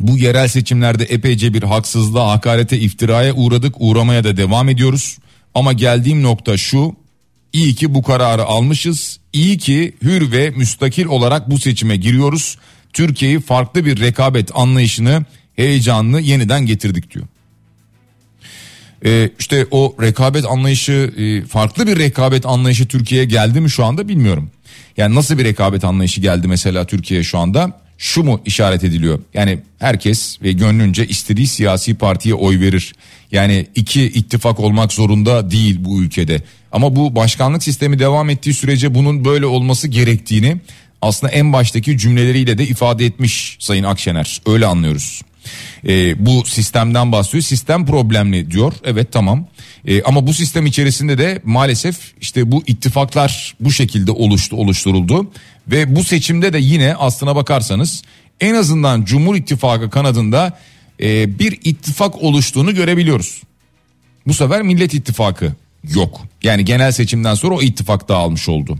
Bu 0.00 0.18
yerel 0.18 0.48
seçimlerde 0.48 1.04
epeyce 1.04 1.54
bir 1.54 1.62
haksızlığa, 1.62 2.30
hakarete, 2.30 2.78
iftiraya 2.78 3.34
uğradık, 3.34 3.74
uğramaya 3.78 4.24
da 4.24 4.36
devam 4.36 4.68
ediyoruz. 4.68 5.18
Ama 5.54 5.72
geldiğim 5.72 6.22
nokta 6.22 6.56
şu, 6.56 6.96
iyi 7.52 7.74
ki 7.74 7.94
bu 7.94 8.02
kararı 8.02 8.44
almışız, 8.44 9.20
iyi 9.32 9.58
ki 9.58 9.94
hür 10.02 10.32
ve 10.32 10.50
müstakil 10.50 11.06
olarak 11.06 11.50
bu 11.50 11.58
seçime 11.58 11.96
giriyoruz. 11.96 12.56
Türkiye'yi 12.94 13.40
farklı 13.40 13.84
bir 13.84 14.00
rekabet 14.00 14.50
anlayışını 14.54 15.24
heyecanlı 15.56 16.20
yeniden 16.20 16.66
getirdik 16.66 17.14
diyor. 17.14 17.26
Ee, 19.04 19.30
işte 19.38 19.66
o 19.70 19.96
rekabet 20.02 20.44
anlayışı 20.46 21.12
e, 21.16 21.42
farklı 21.42 21.86
bir 21.86 21.98
rekabet 21.98 22.46
anlayışı 22.46 22.88
Türkiye'ye 22.88 23.26
geldi 23.26 23.60
mi 23.60 23.70
şu 23.70 23.84
anda 23.84 24.08
bilmiyorum. 24.08 24.50
Yani 24.96 25.14
nasıl 25.14 25.38
bir 25.38 25.44
rekabet 25.44 25.84
anlayışı 25.84 26.20
geldi 26.20 26.48
mesela 26.48 26.86
Türkiye'ye 26.86 27.24
şu 27.24 27.38
anda? 27.38 27.80
Şu 27.98 28.22
mu 28.22 28.40
işaret 28.44 28.84
ediliyor? 28.84 29.18
Yani 29.34 29.58
herkes 29.78 30.42
ve 30.42 30.52
gönlünce 30.52 31.06
istediği 31.06 31.46
siyasi 31.46 31.94
partiye 31.94 32.34
oy 32.34 32.60
verir. 32.60 32.94
Yani 33.32 33.66
iki 33.74 34.04
ittifak 34.04 34.60
olmak 34.60 34.92
zorunda 34.92 35.50
değil 35.50 35.76
bu 35.80 36.02
ülkede. 36.02 36.42
Ama 36.72 36.96
bu 36.96 37.16
başkanlık 37.16 37.62
sistemi 37.62 37.98
devam 37.98 38.30
ettiği 38.30 38.54
sürece 38.54 38.94
bunun 38.94 39.24
böyle 39.24 39.46
olması 39.46 39.88
gerektiğini 39.88 40.56
aslında 41.04 41.32
en 41.32 41.52
baştaki 41.52 41.98
cümleleriyle 41.98 42.58
de 42.58 42.66
ifade 42.66 43.06
etmiş 43.06 43.56
Sayın 43.60 43.84
Akşener. 43.84 44.40
Öyle 44.46 44.66
anlıyoruz. 44.66 45.22
E, 45.88 46.26
bu 46.26 46.44
sistemden 46.44 47.12
bahsediyor. 47.12 47.42
Sistem 47.42 47.86
problemli 47.86 48.50
diyor. 48.50 48.72
Evet 48.84 49.12
tamam. 49.12 49.46
E, 49.86 50.02
ama 50.02 50.26
bu 50.26 50.34
sistem 50.34 50.66
içerisinde 50.66 51.18
de 51.18 51.40
maalesef 51.44 51.96
işte 52.20 52.52
bu 52.52 52.62
ittifaklar 52.66 53.54
bu 53.60 53.72
şekilde 53.72 54.10
oluştu, 54.10 54.56
oluşturuldu. 54.56 55.30
Ve 55.68 55.96
bu 55.96 56.04
seçimde 56.04 56.52
de 56.52 56.58
yine 56.58 56.94
aslına 56.94 57.36
bakarsanız 57.36 58.02
en 58.40 58.54
azından 58.54 59.04
Cumhur 59.04 59.36
İttifakı 59.36 59.90
kanadında 59.90 60.58
e, 61.00 61.38
bir 61.38 61.58
ittifak 61.64 62.22
oluştuğunu 62.22 62.74
görebiliyoruz. 62.74 63.42
Bu 64.26 64.34
sefer 64.34 64.62
Millet 64.62 64.94
İttifakı 64.94 65.52
yok. 65.94 66.20
Yani 66.42 66.64
genel 66.64 66.92
seçimden 66.92 67.34
sonra 67.34 67.54
o 67.54 67.62
ittifak 67.62 68.08
dağılmış 68.08 68.48
oldu. 68.48 68.78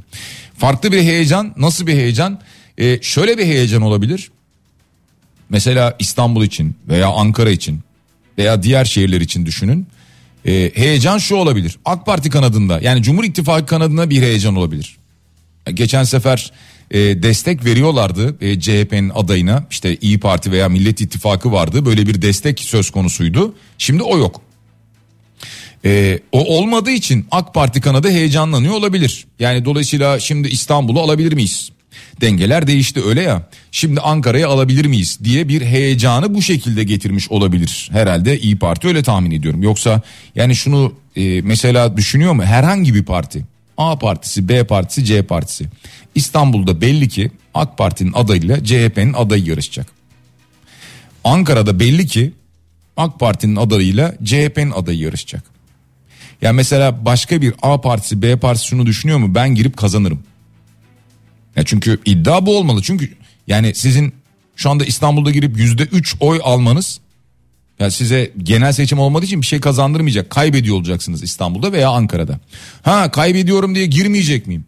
Farklı 0.59 0.93
bir 0.93 1.03
heyecan 1.03 1.55
nasıl 1.57 1.87
bir 1.87 1.93
heyecan? 1.95 2.40
Ee, 2.79 2.99
şöyle 3.03 3.38
bir 3.38 3.45
heyecan 3.45 3.83
olabilir. 3.83 4.31
Mesela 5.49 5.97
İstanbul 5.99 6.45
için 6.45 6.75
veya 6.88 7.09
Ankara 7.09 7.51
için 7.51 7.81
veya 8.38 8.62
diğer 8.62 8.85
şehirler 8.85 9.21
için 9.21 9.47
düşünün. 9.47 9.87
Ee, 10.47 10.71
heyecan 10.75 11.19
şu 11.19 11.37
olabilir. 11.37 11.79
AK 11.85 12.07
Parti 12.07 12.31
kanadında 12.31 12.81
yani 12.81 13.03
Cumhur 13.03 13.25
İttifakı 13.25 13.67
kanadında 13.67 14.11
bir 14.11 14.23
heyecan 14.23 14.57
olabilir. 14.57 14.97
Geçen 15.75 16.05
sefer 16.05 16.53
e, 16.90 16.99
destek 16.99 17.64
veriyorlardı 17.64 18.37
e, 18.40 18.61
CHP'nin 18.61 19.11
adayına 19.14 19.67
işte 19.71 19.97
İyi 19.97 20.21
Parti 20.21 20.53
veya 20.53 20.69
Millet 20.69 21.01
İttifakı 21.01 21.53
vardı 21.53 21.87
böyle 21.87 22.07
bir 22.07 22.23
destek 22.23 22.61
söz 22.61 22.90
konusuydu. 22.90 23.55
Şimdi 23.79 24.03
o 24.03 24.19
yok. 24.19 24.40
Ee, 25.85 26.20
o 26.33 26.59
olmadığı 26.59 26.90
için 26.90 27.27
AK 27.31 27.55
Parti 27.55 27.81
kanadı 27.81 28.11
heyecanlanıyor 28.11 28.75
olabilir. 28.75 29.27
Yani 29.38 29.64
dolayısıyla 29.64 30.20
şimdi 30.20 30.49
İstanbul'u 30.49 31.01
alabilir 31.01 31.33
miyiz? 31.33 31.70
Dengeler 32.20 32.66
değişti 32.66 33.03
öyle 33.05 33.23
ya. 33.23 33.49
Şimdi 33.73 34.01
Ankara'yı 34.01 34.49
alabilir 34.49 34.85
miyiz 34.85 35.18
diye 35.25 35.49
bir 35.49 35.62
heyecanı 35.62 36.35
bu 36.35 36.42
şekilde 36.42 36.85
getirmiş 36.85 37.31
olabilir. 37.31 37.88
Herhalde 37.92 38.40
İyi 38.40 38.59
Parti 38.59 38.88
öyle 38.88 39.03
tahmin 39.03 39.31
ediyorum. 39.31 39.62
Yoksa 39.62 40.03
yani 40.35 40.57
şunu 40.57 40.92
e, 41.16 41.40
mesela 41.40 41.97
düşünüyor 41.97 42.33
mu 42.33 42.42
herhangi 42.42 42.94
bir 42.94 43.05
parti? 43.05 43.44
A 43.79 43.99
partisi, 43.99 44.49
B 44.49 44.64
partisi, 44.64 45.05
C 45.05 45.23
partisi. 45.23 45.64
İstanbul'da 46.14 46.81
belli 46.81 47.09
ki 47.09 47.31
AK 47.55 47.79
Parti'nin 47.79 48.12
adayıyla 48.12 48.64
CHP'nin 48.64 49.12
adayı 49.12 49.44
yarışacak. 49.44 49.87
Ankara'da 51.25 51.81
belli 51.81 52.07
ki 52.07 52.33
AK 52.97 53.20
Parti'nin 53.20 53.57
adayıyla 53.57 54.14
CHP'nin 54.25 54.70
adayı 54.70 54.99
yarışacak. 54.99 55.54
Yani 56.45 56.57
mesela 56.57 57.05
başka 57.05 57.43
bir 57.43 57.55
A 57.63 57.81
partisi 57.81 58.23
B 58.23 58.37
partisi 58.37 58.67
şunu 58.67 58.87
düşünüyor 58.87 59.19
mu? 59.19 59.35
Ben 59.35 59.55
girip 59.55 59.77
kazanırım. 59.77 60.23
Ya 61.57 61.65
çünkü 61.65 62.01
iddia 62.05 62.47
bu 62.47 62.59
olmalı. 62.59 62.83
Çünkü 62.83 63.15
yani 63.47 63.75
sizin 63.75 64.15
şu 64.57 64.71
anda 64.71 64.85
İstanbul'da 64.85 65.31
girip 65.31 65.59
yüzde 65.59 65.83
üç 65.83 66.17
oy 66.21 66.41
almanız 66.43 67.01
yani 67.79 67.93
size 67.93 68.33
genel 68.43 68.73
seçim 68.73 68.99
olmadığı 68.99 69.25
için 69.25 69.41
bir 69.41 69.47
şey 69.47 69.61
kazandırmayacak. 69.61 70.31
Kaybediyor 70.31 70.77
olacaksınız 70.77 71.23
İstanbul'da 71.23 71.73
veya 71.73 71.91
Ankara'da. 71.91 72.41
Ha 72.83 73.11
kaybediyorum 73.11 73.75
diye 73.75 73.87
girmeyecek 73.87 74.47
miyim? 74.47 74.65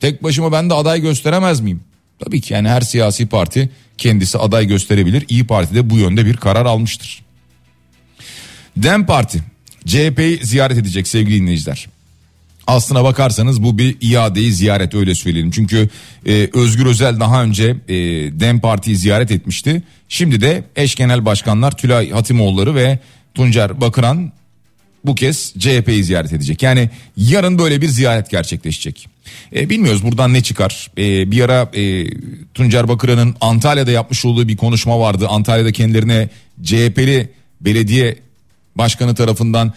Tek 0.00 0.22
başıma 0.22 0.52
ben 0.52 0.70
de 0.70 0.74
aday 0.74 1.00
gösteremez 1.00 1.60
miyim? 1.60 1.80
Tabii 2.24 2.40
ki 2.40 2.54
yani 2.54 2.68
her 2.68 2.80
siyasi 2.80 3.26
parti 3.26 3.70
kendisi 3.98 4.38
aday 4.38 4.66
gösterebilir. 4.66 5.24
İyi 5.28 5.46
Parti 5.46 5.74
de 5.74 5.90
bu 5.90 5.98
yönde 5.98 6.26
bir 6.26 6.36
karar 6.36 6.66
almıştır. 6.66 7.22
Dem 8.76 9.06
Parti 9.06 9.42
CHP'yi 9.86 10.38
ziyaret 10.42 10.78
edecek 10.78 11.08
sevgili 11.08 11.40
dinleyiciler. 11.40 11.86
Aslına 12.66 13.04
bakarsanız 13.04 13.62
bu 13.62 13.78
bir 13.78 13.96
iadeyi 14.00 14.52
ziyaret 14.52 14.94
öyle 14.94 15.14
söyleyelim. 15.14 15.50
Çünkü 15.50 15.88
e, 16.26 16.48
Özgür 16.52 16.86
Özel 16.86 17.20
daha 17.20 17.42
önce 17.42 17.76
e, 17.88 17.94
DEM 18.40 18.60
Parti'yi 18.60 18.96
ziyaret 18.96 19.30
etmişti. 19.30 19.82
Şimdi 20.08 20.40
de 20.40 20.64
eş 20.76 20.94
genel 20.94 21.24
başkanlar 21.24 21.76
Tülay 21.76 22.10
Hatimoğulları 22.10 22.74
ve 22.74 22.98
Tuncer 23.34 23.80
Bakıran 23.80 24.32
bu 25.04 25.14
kez 25.14 25.54
CHP'yi 25.58 26.04
ziyaret 26.04 26.32
edecek. 26.32 26.62
Yani 26.62 26.90
yarın 27.16 27.58
böyle 27.58 27.82
bir 27.82 27.88
ziyaret 27.88 28.30
gerçekleşecek. 28.30 29.08
E, 29.56 29.70
bilmiyoruz 29.70 30.04
buradan 30.04 30.32
ne 30.32 30.42
çıkar. 30.42 30.90
E, 30.98 31.30
bir 31.30 31.40
ara 31.40 31.70
e, 31.74 32.06
Tuncer 32.54 32.88
Bakıran'ın 32.88 33.34
Antalya'da 33.40 33.90
yapmış 33.90 34.24
olduğu 34.24 34.48
bir 34.48 34.56
konuşma 34.56 35.00
vardı. 35.00 35.28
Antalya'da 35.28 35.72
kendilerine 35.72 36.28
CHP'li 36.62 37.28
belediye 37.60 38.16
başkanı 38.80 39.14
tarafından 39.14 39.72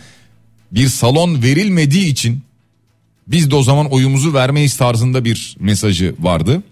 bir 0.72 0.88
salon 0.88 1.44
verilmediği 1.44 2.06
için 2.06 2.42
biz 3.28 3.52
de 3.52 3.56
o 3.56 3.64
zaman 3.64 3.92
oyumuzu 3.92 4.34
vermeyiz 4.34 4.78
tarzında 4.78 5.26
bir 5.26 5.56
mesajı 5.60 6.16
vardı. 6.20 6.64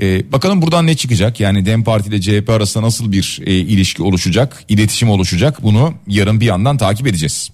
Ee, 0.00 0.32
bakalım 0.32 0.62
buradan 0.62 0.86
ne 0.86 0.96
çıkacak? 0.96 1.40
Yani 1.40 1.66
DEM 1.66 1.84
Parti 1.84 2.08
ile 2.08 2.20
CHP 2.20 2.50
arasında 2.50 2.84
nasıl 2.84 3.12
bir 3.12 3.40
e, 3.46 3.54
ilişki 3.54 4.02
oluşacak, 4.02 4.64
iletişim 4.68 5.10
oluşacak? 5.10 5.62
Bunu 5.62 5.94
yarın 6.06 6.40
bir 6.40 6.46
yandan 6.46 6.76
takip 6.76 7.06
edeceğiz. 7.06 7.50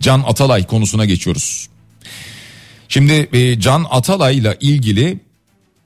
Can 0.00 0.22
Atalay 0.26 0.66
konusuna 0.66 1.04
geçiyoruz. 1.04 1.68
Şimdi 2.88 3.28
e, 3.32 3.60
Can 3.60 3.86
Atalay 3.90 4.38
ile 4.38 4.56
ilgili 4.60 5.20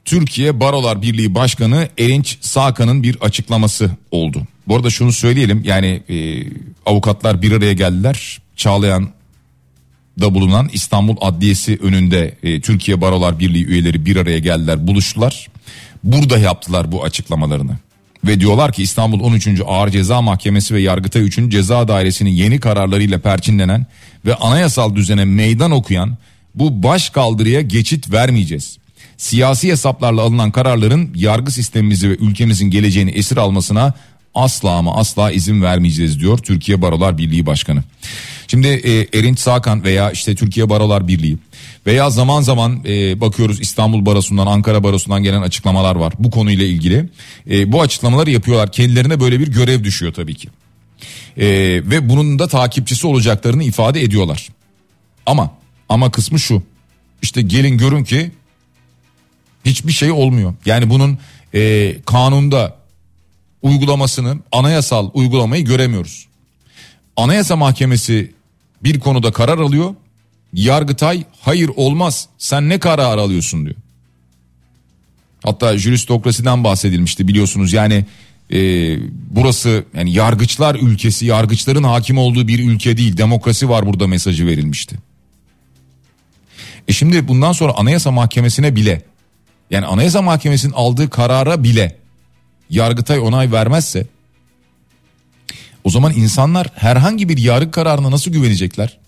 Türkiye 0.04 0.60
Barolar 0.60 1.02
Birliği 1.02 1.34
Başkanı 1.34 1.88
Erinç 1.98 2.38
Sakan'ın 2.40 3.02
bir 3.02 3.16
açıklaması 3.20 3.90
oldu. 4.10 4.46
Bu 4.68 4.76
arada 4.76 4.90
şunu 4.90 5.12
söyleyelim 5.12 5.62
yani 5.64 6.02
e, 6.08 6.46
avukatlar 6.86 7.42
bir 7.42 7.52
araya 7.52 7.72
geldiler. 7.72 8.38
Çağlayan 8.56 9.08
da 10.20 10.34
bulunan 10.34 10.68
İstanbul 10.72 11.16
Adliyesi 11.20 11.78
önünde 11.82 12.34
e, 12.42 12.60
Türkiye 12.60 13.00
Barolar 13.00 13.38
Birliği 13.38 13.66
üyeleri 13.66 14.06
bir 14.06 14.16
araya 14.16 14.38
geldiler 14.38 14.86
buluştular. 14.86 15.48
Burada 16.04 16.38
yaptılar 16.38 16.92
bu 16.92 17.04
açıklamalarını. 17.04 17.76
Ve 18.24 18.40
diyorlar 18.40 18.72
ki 18.72 18.82
İstanbul 18.82 19.20
13. 19.20 19.48
Ağır 19.66 19.90
Ceza 19.90 20.22
Mahkemesi 20.22 20.74
ve 20.74 20.80
Yargıtay 20.80 21.22
3. 21.22 21.38
Ceza 21.48 21.88
Dairesi'nin 21.88 22.30
yeni 22.30 22.60
kararlarıyla 22.60 23.18
perçinlenen 23.18 23.86
ve 24.24 24.34
anayasal 24.34 24.94
düzene 24.94 25.24
meydan 25.24 25.70
okuyan 25.70 26.16
bu 26.54 26.82
baş 26.82 27.10
kaldırıya 27.10 27.60
geçit 27.60 28.12
vermeyeceğiz. 28.12 28.78
Siyasi 29.16 29.70
hesaplarla 29.70 30.22
alınan 30.22 30.50
kararların 30.50 31.10
yargı 31.14 31.52
sistemimizi 31.52 32.10
ve 32.10 32.16
ülkemizin 32.16 32.70
geleceğini 32.70 33.10
esir 33.10 33.36
almasına 33.36 33.94
asla 34.36 34.70
ama 34.70 34.96
asla 34.96 35.30
izin 35.30 35.62
vermeyeceğiz 35.62 36.20
diyor 36.20 36.38
Türkiye 36.38 36.82
Barolar 36.82 37.18
Birliği 37.18 37.46
Başkanı. 37.46 37.82
Şimdi 38.48 38.68
e, 38.68 39.18
Erinç 39.18 39.38
Sakan 39.38 39.84
veya 39.84 40.10
işte 40.10 40.34
Türkiye 40.34 40.68
Barolar 40.68 41.08
Birliği 41.08 41.36
veya 41.86 42.10
zaman 42.10 42.42
zaman 42.42 42.80
e, 42.86 43.20
bakıyoruz 43.20 43.60
İstanbul 43.60 44.06
Barosu'ndan 44.06 44.46
Ankara 44.46 44.84
Barosu'ndan 44.84 45.22
gelen 45.22 45.42
açıklamalar 45.42 45.96
var 45.96 46.12
bu 46.18 46.30
konuyla 46.30 46.66
ilgili. 46.66 47.08
E, 47.50 47.72
bu 47.72 47.80
açıklamaları 47.80 48.30
yapıyorlar 48.30 48.72
kendilerine 48.72 49.20
böyle 49.20 49.40
bir 49.40 49.48
görev 49.48 49.84
düşüyor 49.84 50.12
tabii 50.12 50.34
ki. 50.34 50.48
E, 51.36 51.46
ve 51.84 52.08
bunun 52.08 52.38
da 52.38 52.48
takipçisi 52.48 53.06
olacaklarını 53.06 53.64
ifade 53.64 54.02
ediyorlar. 54.02 54.48
Ama 55.26 55.50
ama 55.88 56.10
kısmı 56.10 56.38
şu 56.38 56.62
işte 57.22 57.42
gelin 57.42 57.78
görün 57.78 58.04
ki 58.04 58.30
hiçbir 59.64 59.92
şey 59.92 60.10
olmuyor. 60.10 60.54
Yani 60.66 60.90
bunun 60.90 61.18
e, 61.54 61.94
kanunda 62.06 62.75
uygulamasını 63.62 64.38
anayasal 64.52 65.10
uygulamayı 65.14 65.64
göremiyoruz. 65.64 66.26
Anayasa 67.16 67.56
Mahkemesi 67.56 68.34
bir 68.84 69.00
konuda 69.00 69.32
karar 69.32 69.58
alıyor. 69.58 69.94
Yargıtay 70.52 71.24
hayır 71.40 71.70
olmaz 71.76 72.28
sen 72.38 72.68
ne 72.68 72.78
karar 72.78 73.18
alıyorsun 73.18 73.64
diyor. 73.64 73.76
Hatta 75.42 75.78
juristokrasiden 75.78 76.64
bahsedilmişti 76.64 77.28
biliyorsunuz 77.28 77.72
yani 77.72 78.04
e, 78.52 78.58
burası 79.30 79.84
yani 79.94 80.12
yargıçlar 80.12 80.74
ülkesi 80.74 81.26
yargıçların 81.26 81.82
hakim 81.82 82.18
olduğu 82.18 82.48
bir 82.48 82.58
ülke 82.58 82.96
değil 82.96 83.16
demokrasi 83.16 83.68
var 83.68 83.86
burada 83.86 84.06
mesajı 84.06 84.46
verilmişti. 84.46 84.96
E 86.88 86.92
şimdi 86.92 87.28
bundan 87.28 87.52
sonra 87.52 87.72
anayasa 87.76 88.10
mahkemesine 88.10 88.76
bile 88.76 89.02
yani 89.70 89.86
anayasa 89.86 90.22
mahkemesinin 90.22 90.72
aldığı 90.72 91.10
karara 91.10 91.64
bile 91.64 91.96
Yargıtay 92.70 93.18
onay 93.18 93.52
vermezse 93.52 94.06
o 95.86 95.90
zaman 95.90 96.12
insanlar 96.12 96.66
herhangi 96.74 97.28
bir 97.28 97.38
yargı 97.38 97.70
kararına 97.70 98.10
nasıl 98.10 98.30
güvenecekler? 98.30 98.98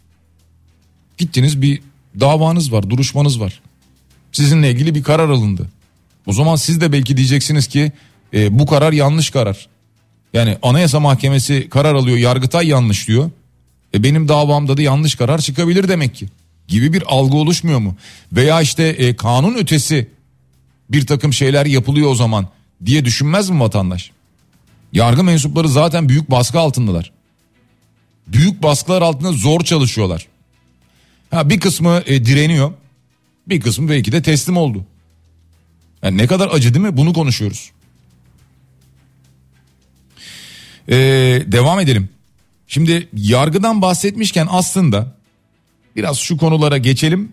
Gittiniz 1.18 1.62
bir 1.62 1.80
davanız 2.20 2.72
var, 2.72 2.90
duruşmanız 2.90 3.40
var. 3.40 3.60
Sizinle 4.32 4.70
ilgili 4.70 4.94
bir 4.94 5.02
karar 5.02 5.28
alındı. 5.28 5.68
O 6.26 6.32
zaman 6.32 6.56
siz 6.56 6.80
de 6.80 6.92
belki 6.92 7.16
diyeceksiniz 7.16 7.66
ki 7.66 7.92
e, 8.34 8.58
bu 8.58 8.66
karar 8.66 8.92
yanlış 8.92 9.30
karar. 9.30 9.68
Yani 10.32 10.58
Anayasa 10.62 11.00
Mahkemesi 11.00 11.68
karar 11.68 11.94
alıyor, 11.94 12.16
Yargıtay 12.16 12.68
yanlış 12.68 13.08
diyor. 13.08 13.30
E 13.94 14.02
benim 14.02 14.28
davamda 14.28 14.76
da 14.76 14.82
yanlış 14.82 15.14
karar 15.14 15.38
çıkabilir 15.38 15.88
demek 15.88 16.14
ki. 16.14 16.26
Gibi 16.68 16.92
bir 16.92 17.02
algı 17.06 17.36
oluşmuyor 17.36 17.78
mu? 17.78 17.96
Veya 18.32 18.60
işte 18.60 18.84
e, 18.84 19.16
kanun 19.16 19.54
ötesi 19.54 20.10
bir 20.90 21.06
takım 21.06 21.32
şeyler 21.32 21.66
yapılıyor 21.66 22.10
o 22.10 22.14
zaman 22.14 22.48
diye 22.86 23.04
düşünmez 23.04 23.50
mi 23.50 23.60
vatandaş? 23.60 24.10
Yargı 24.92 25.24
mensupları 25.24 25.68
zaten 25.68 26.08
büyük 26.08 26.30
baskı 26.30 26.58
altındalar. 26.58 27.12
Büyük 28.26 28.62
baskılar 28.62 29.02
altında 29.02 29.32
zor 29.32 29.60
çalışıyorlar. 29.60 30.26
Ha 31.30 31.50
bir 31.50 31.60
kısmı 31.60 32.02
e, 32.06 32.24
direniyor. 32.24 32.72
Bir 33.48 33.60
kısmı 33.60 33.88
belki 33.88 34.12
de 34.12 34.22
teslim 34.22 34.56
oldu. 34.56 34.84
Yani 36.02 36.16
ne 36.16 36.26
kadar 36.26 36.48
acı 36.48 36.74
değil 36.74 36.86
mi? 36.86 36.96
Bunu 36.96 37.12
konuşuyoruz. 37.12 37.70
Ee, 40.88 40.94
devam 41.46 41.80
edelim. 41.80 42.08
Şimdi 42.66 43.08
yargıdan 43.12 43.82
bahsetmişken 43.82 44.46
aslında 44.50 45.16
biraz 45.96 46.18
şu 46.18 46.36
konulara 46.36 46.78
geçelim 46.78 47.32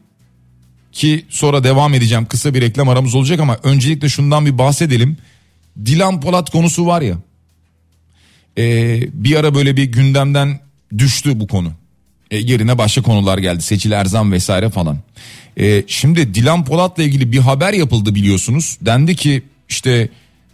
ki 0.91 1.25
sonra 1.29 1.63
devam 1.63 1.93
edeceğim. 1.93 2.25
Kısa 2.25 2.53
bir 2.53 2.61
reklam 2.61 2.89
aramız 2.89 3.15
olacak 3.15 3.39
ama 3.39 3.59
öncelikle 3.63 4.09
şundan 4.09 4.45
bir 4.45 4.57
bahsedelim. 4.57 5.17
Dilan 5.85 6.21
Polat 6.21 6.49
konusu 6.49 6.85
var 6.85 7.01
ya. 7.01 7.17
e, 8.57 8.63
bir 9.13 9.35
ara 9.35 9.55
böyle 9.55 9.77
bir 9.77 9.83
gündemden 9.83 10.59
düştü 10.97 11.39
bu 11.39 11.47
konu. 11.47 11.71
E, 12.31 12.37
yerine 12.37 12.77
başka 12.77 13.01
konular 13.01 13.37
geldi. 13.37 13.61
Seçil 13.61 13.91
Erzan 13.91 14.31
vesaire 14.31 14.69
falan. 14.69 14.97
E, 15.59 15.83
şimdi 15.87 16.33
Dilan 16.33 16.65
Polat'la 16.65 17.03
ilgili 17.03 17.31
bir 17.31 17.39
haber 17.39 17.73
yapıldı 17.73 18.15
biliyorsunuz. 18.15 18.77
Dendi 18.81 19.15
ki 19.15 19.43
işte 19.69 20.09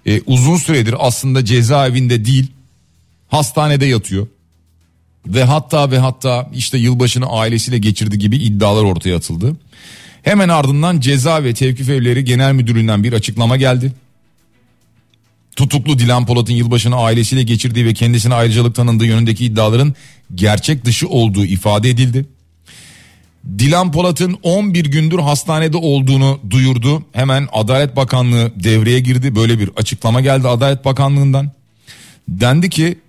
e, 0.06 0.22
uzun 0.22 0.58
süredir 0.58 0.96
aslında 1.00 1.46
cezaevinde 1.46 2.26
değil 2.26 2.48
hastanede 3.28 3.86
yatıyor. 3.86 4.28
Ve 5.28 5.44
hatta 5.44 5.92
ve 5.92 6.00
hatta 6.00 6.50
işte 6.54 6.78
yılbaşını 6.78 7.26
ailesiyle 7.26 7.78
geçirdi 7.78 8.20
gibi 8.20 8.38
iddialar 8.38 8.84
ortaya 8.84 9.16
atıldı. 9.16 9.56
Hemen 10.24 10.50
ardından 10.50 11.00
Ceza 11.00 11.44
ve 11.44 11.54
Tevkif 11.54 11.90
Evleri 11.90 12.26
Genel 12.26 12.54
Müdürlüğü'nden 12.54 13.04
bir 13.04 13.14
açıklama 13.14 13.58
geldi. 13.58 13.94
Tutuklu 15.56 16.00
Dilan 16.00 16.26
Polat'ın 16.26 16.54
yılbaşını 16.54 16.96
ailesiyle 16.96 17.44
geçirdiği 17.44 17.86
ve 17.86 17.94
kendisine 17.94 18.34
ayrıcalık 18.34 18.76
tanındığı 18.76 19.06
yönündeki 19.06 19.46
iddiaların 19.46 19.96
gerçek 20.36 20.86
dışı 20.86 21.08
olduğu 21.08 21.46
ifade 21.46 21.90
edildi. 21.90 22.26
Dilan 23.60 23.92
Polat'ın 23.92 24.38
11 24.44 24.86
gündür 24.86 25.20
hastanede 25.20 25.78
olduğunu 25.78 26.40
duyurdu. 26.50 27.04
Hemen 27.12 27.48
Adalet 27.54 27.96
Bakanlığı 27.96 28.52
devreye 28.64 29.00
girdi. 29.00 29.36
Böyle 29.36 29.60
bir 29.60 29.70
açıklama 29.78 30.22
geldi 30.22 30.48
Adalet 30.48 30.86
Bakanlığı'ndan. 30.86 31.52
Dendi 32.30 32.70
ki 32.70 33.00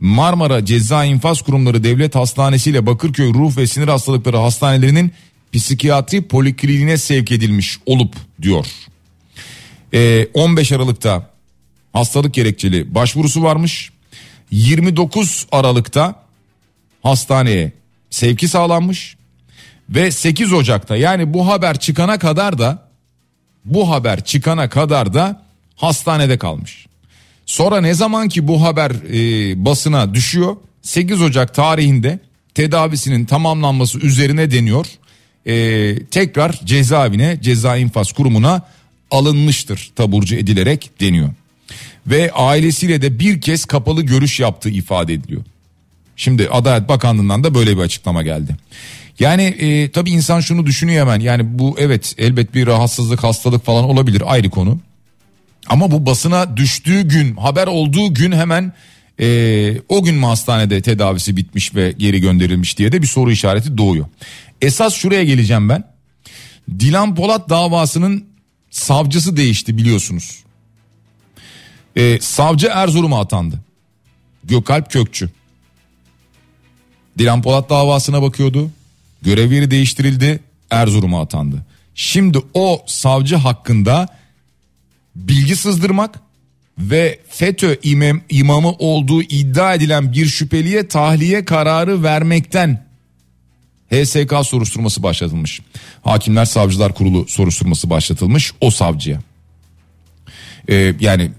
Marmara 0.00 0.64
Ceza 0.64 1.04
İnfaz 1.04 1.42
Kurumları 1.42 1.84
Devlet 1.84 2.14
Hastanesi 2.14 2.70
ile 2.70 2.86
Bakırköy 2.86 3.34
Ruh 3.34 3.56
ve 3.56 3.66
Sinir 3.66 3.88
Hastalıkları 3.88 4.36
Hastanelerinin 4.36 5.12
psikiyatri 5.52 6.22
polikliniğine 6.22 6.96
sevk 6.96 7.32
edilmiş 7.32 7.78
olup 7.86 8.14
diyor. 8.42 8.66
Ee, 9.94 10.28
15 10.34 10.72
Aralık'ta 10.72 11.33
hastalık 11.94 12.34
gerekçeli 12.34 12.94
başvurusu 12.94 13.42
varmış. 13.42 13.90
29 14.50 15.46
Aralık'ta 15.52 16.14
hastaneye 17.02 17.72
sevki 18.10 18.48
sağlanmış 18.48 19.16
ve 19.88 20.10
8 20.10 20.52
Ocak'ta 20.52 20.96
yani 20.96 21.34
bu 21.34 21.48
haber 21.48 21.78
çıkana 21.78 22.18
kadar 22.18 22.58
da 22.58 22.88
bu 23.64 23.90
haber 23.90 24.24
çıkana 24.24 24.68
kadar 24.68 25.14
da 25.14 25.42
hastanede 25.76 26.38
kalmış. 26.38 26.86
Sonra 27.46 27.80
ne 27.80 27.94
zaman 27.94 28.28
ki 28.28 28.48
bu 28.48 28.62
haber 28.62 28.90
e, 28.90 29.64
basına 29.64 30.14
düşüyor 30.14 30.56
8 30.82 31.22
Ocak 31.22 31.54
tarihinde 31.54 32.18
tedavisinin 32.54 33.24
tamamlanması 33.24 33.98
üzerine 33.98 34.50
deniyor. 34.50 34.86
E, 35.46 36.06
tekrar 36.06 36.60
cezaevine 36.64 37.38
ceza 37.42 37.76
infaz 37.76 38.12
kurumuna 38.12 38.62
alınmıştır 39.10 39.92
taburcu 39.96 40.36
edilerek 40.36 40.90
deniyor. 41.00 41.30
Ve 42.06 42.32
ailesiyle 42.32 43.02
de 43.02 43.18
bir 43.18 43.40
kez 43.40 43.64
kapalı 43.64 44.02
görüş 44.02 44.40
yaptığı 44.40 44.70
ifade 44.70 45.14
ediliyor. 45.14 45.42
Şimdi 46.16 46.48
Adalet 46.48 46.88
Bakanlığı'ndan 46.88 47.44
da 47.44 47.54
böyle 47.54 47.76
bir 47.76 47.82
açıklama 47.82 48.22
geldi. 48.22 48.56
Yani 49.20 49.42
e, 49.42 49.90
tabii 49.90 50.10
insan 50.10 50.40
şunu 50.40 50.66
düşünüyor 50.66 51.00
hemen 51.00 51.20
yani 51.20 51.58
bu 51.58 51.76
evet 51.78 52.14
elbet 52.18 52.54
bir 52.54 52.66
rahatsızlık 52.66 53.24
hastalık 53.24 53.64
falan 53.64 53.84
olabilir 53.84 54.22
ayrı 54.26 54.50
konu. 54.50 54.80
Ama 55.66 55.90
bu 55.90 56.06
basına 56.06 56.56
düştüğü 56.56 57.08
gün 57.08 57.36
haber 57.36 57.66
olduğu 57.66 58.14
gün 58.14 58.32
hemen 58.32 58.72
e, 59.20 59.80
o 59.88 60.04
gün 60.04 60.14
mü 60.14 60.26
hastanede 60.26 60.82
tedavisi 60.82 61.36
bitmiş 61.36 61.74
ve 61.74 61.94
geri 61.98 62.20
gönderilmiş 62.20 62.78
diye 62.78 62.92
de 62.92 63.02
bir 63.02 63.06
soru 63.06 63.30
işareti 63.30 63.78
doğuyor. 63.78 64.06
Esas 64.62 64.94
şuraya 64.94 65.24
geleceğim 65.24 65.68
ben. 65.68 65.84
Dilan 66.78 67.14
Polat 67.14 67.48
davasının 67.48 68.24
savcısı 68.70 69.36
değişti 69.36 69.78
biliyorsunuz. 69.78 70.43
E, 71.96 72.20
savcı 72.20 72.66
Erzurum'a 72.66 73.20
atandı. 73.20 73.60
Gökalp 74.44 74.90
Kökçü. 74.90 75.30
Dilan 77.18 77.42
Polat 77.42 77.70
davasına 77.70 78.22
bakıyordu. 78.22 78.70
Görev 79.22 79.52
yeri 79.52 79.70
değiştirildi. 79.70 80.40
Erzurum'a 80.70 81.20
atandı. 81.20 81.66
Şimdi 81.94 82.38
o 82.54 82.84
savcı 82.86 83.36
hakkında 83.36 84.08
bilgi 85.16 85.56
sızdırmak 85.56 86.20
ve 86.78 87.18
FETÖ 87.28 87.76
imam, 87.82 88.20
imamı 88.28 88.72
olduğu 88.72 89.22
iddia 89.22 89.74
edilen 89.74 90.12
bir 90.12 90.26
şüpheliye 90.26 90.88
tahliye 90.88 91.44
kararı 91.44 92.02
vermekten 92.02 92.84
HSK 93.90 94.46
soruşturması 94.46 95.02
başlatılmış. 95.02 95.60
Hakimler 96.02 96.44
Savcılar 96.44 96.94
Kurulu 96.94 97.28
soruşturması 97.28 97.90
başlatılmış 97.90 98.52
o 98.60 98.70
savcıya. 98.70 99.20
Ee, 100.68 100.94
yani 101.00 101.30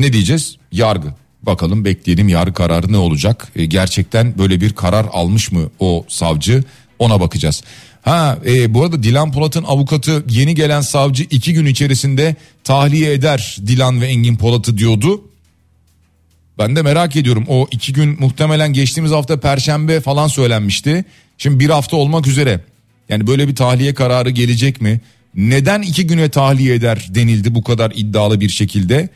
ne 0.00 0.12
diyeceğiz? 0.12 0.56
Yargı. 0.72 1.08
Bakalım 1.42 1.84
bekleyelim 1.84 2.28
yargı 2.28 2.54
kararı 2.54 2.92
ne 2.92 2.96
olacak? 2.96 3.48
Ee, 3.56 3.64
gerçekten 3.64 4.38
böyle 4.38 4.60
bir 4.60 4.72
karar 4.72 5.06
almış 5.12 5.52
mı 5.52 5.70
o 5.78 6.04
savcı? 6.08 6.64
Ona 6.98 7.20
bakacağız. 7.20 7.62
Ha 8.02 8.38
e, 8.46 8.74
bu 8.74 8.82
arada 8.82 9.02
Dilan 9.02 9.32
Polat'ın 9.32 9.64
avukatı 9.64 10.24
yeni 10.30 10.54
gelen 10.54 10.80
savcı 10.80 11.22
iki 11.22 11.52
gün 11.52 11.66
içerisinde 11.66 12.36
tahliye 12.64 13.12
eder 13.12 13.56
Dilan 13.66 14.00
ve 14.00 14.06
Engin 14.06 14.36
Polat'ı 14.36 14.78
diyordu. 14.78 15.24
Ben 16.58 16.76
de 16.76 16.82
merak 16.82 17.16
ediyorum 17.16 17.44
o 17.48 17.66
iki 17.70 17.92
gün 17.92 18.16
muhtemelen 18.20 18.72
geçtiğimiz 18.72 19.12
hafta 19.12 19.40
perşembe 19.40 20.00
falan 20.00 20.28
söylenmişti. 20.28 21.04
Şimdi 21.38 21.60
bir 21.60 21.70
hafta 21.70 21.96
olmak 21.96 22.26
üzere 22.26 22.60
yani 23.08 23.26
böyle 23.26 23.48
bir 23.48 23.54
tahliye 23.54 23.94
kararı 23.94 24.30
gelecek 24.30 24.80
mi? 24.80 25.00
Neden 25.34 25.82
iki 25.82 26.06
güne 26.06 26.28
tahliye 26.28 26.74
eder 26.74 27.06
denildi 27.08 27.54
bu 27.54 27.62
kadar 27.62 27.92
iddialı 27.94 28.40
bir 28.40 28.48
şekilde? 28.48 29.08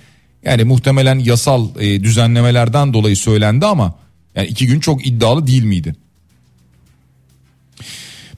Yani 0.45 0.65
muhtemelen 0.65 1.19
yasal 1.19 1.69
e, 1.81 2.03
düzenlemelerden 2.03 2.93
dolayı 2.93 3.17
söylendi 3.17 3.67
ama 3.67 3.95
yani 4.37 4.49
iki 4.49 4.67
gün 4.67 4.81
çok 4.81 5.07
iddialı 5.07 5.47
değil 5.47 5.65
miydi? 5.65 5.95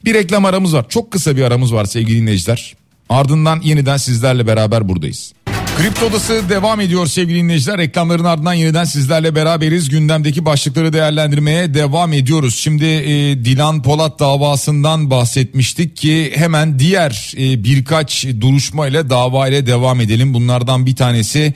Bir 0.04 0.14
reklam 0.14 0.44
aramız 0.44 0.74
var. 0.74 0.86
Çok 0.88 1.10
kısa 1.10 1.36
bir 1.36 1.42
aramız 1.42 1.74
var 1.74 1.84
sevgili 1.84 2.20
dinleyiciler. 2.20 2.74
Ardından 3.08 3.60
yeniden 3.60 3.96
sizlerle 3.96 4.46
beraber 4.46 4.88
buradayız. 4.88 5.32
Kripto 5.78 6.06
Odası 6.06 6.42
devam 6.48 6.80
ediyor 6.80 7.06
sevgili 7.06 7.38
dinleyiciler. 7.38 7.78
Reklamların 7.78 8.24
ardından 8.24 8.54
yeniden 8.54 8.84
sizlerle 8.84 9.34
beraberiz. 9.34 9.88
Gündemdeki 9.88 10.44
başlıkları 10.44 10.92
değerlendirmeye 10.92 11.74
devam 11.74 12.12
ediyoruz. 12.12 12.56
Şimdi 12.56 12.84
e, 12.84 13.44
Dilan 13.44 13.82
Polat 13.82 14.18
davasından 14.18 15.10
bahsetmiştik 15.10 15.96
ki 15.96 16.32
hemen 16.34 16.78
diğer 16.78 17.34
e, 17.38 17.64
birkaç 17.64 18.26
duruşma 18.40 18.88
ile 18.88 19.10
dava 19.10 19.48
ile 19.48 19.66
devam 19.66 20.00
edelim. 20.00 20.34
Bunlardan 20.34 20.86
bir 20.86 20.96
tanesi 20.96 21.54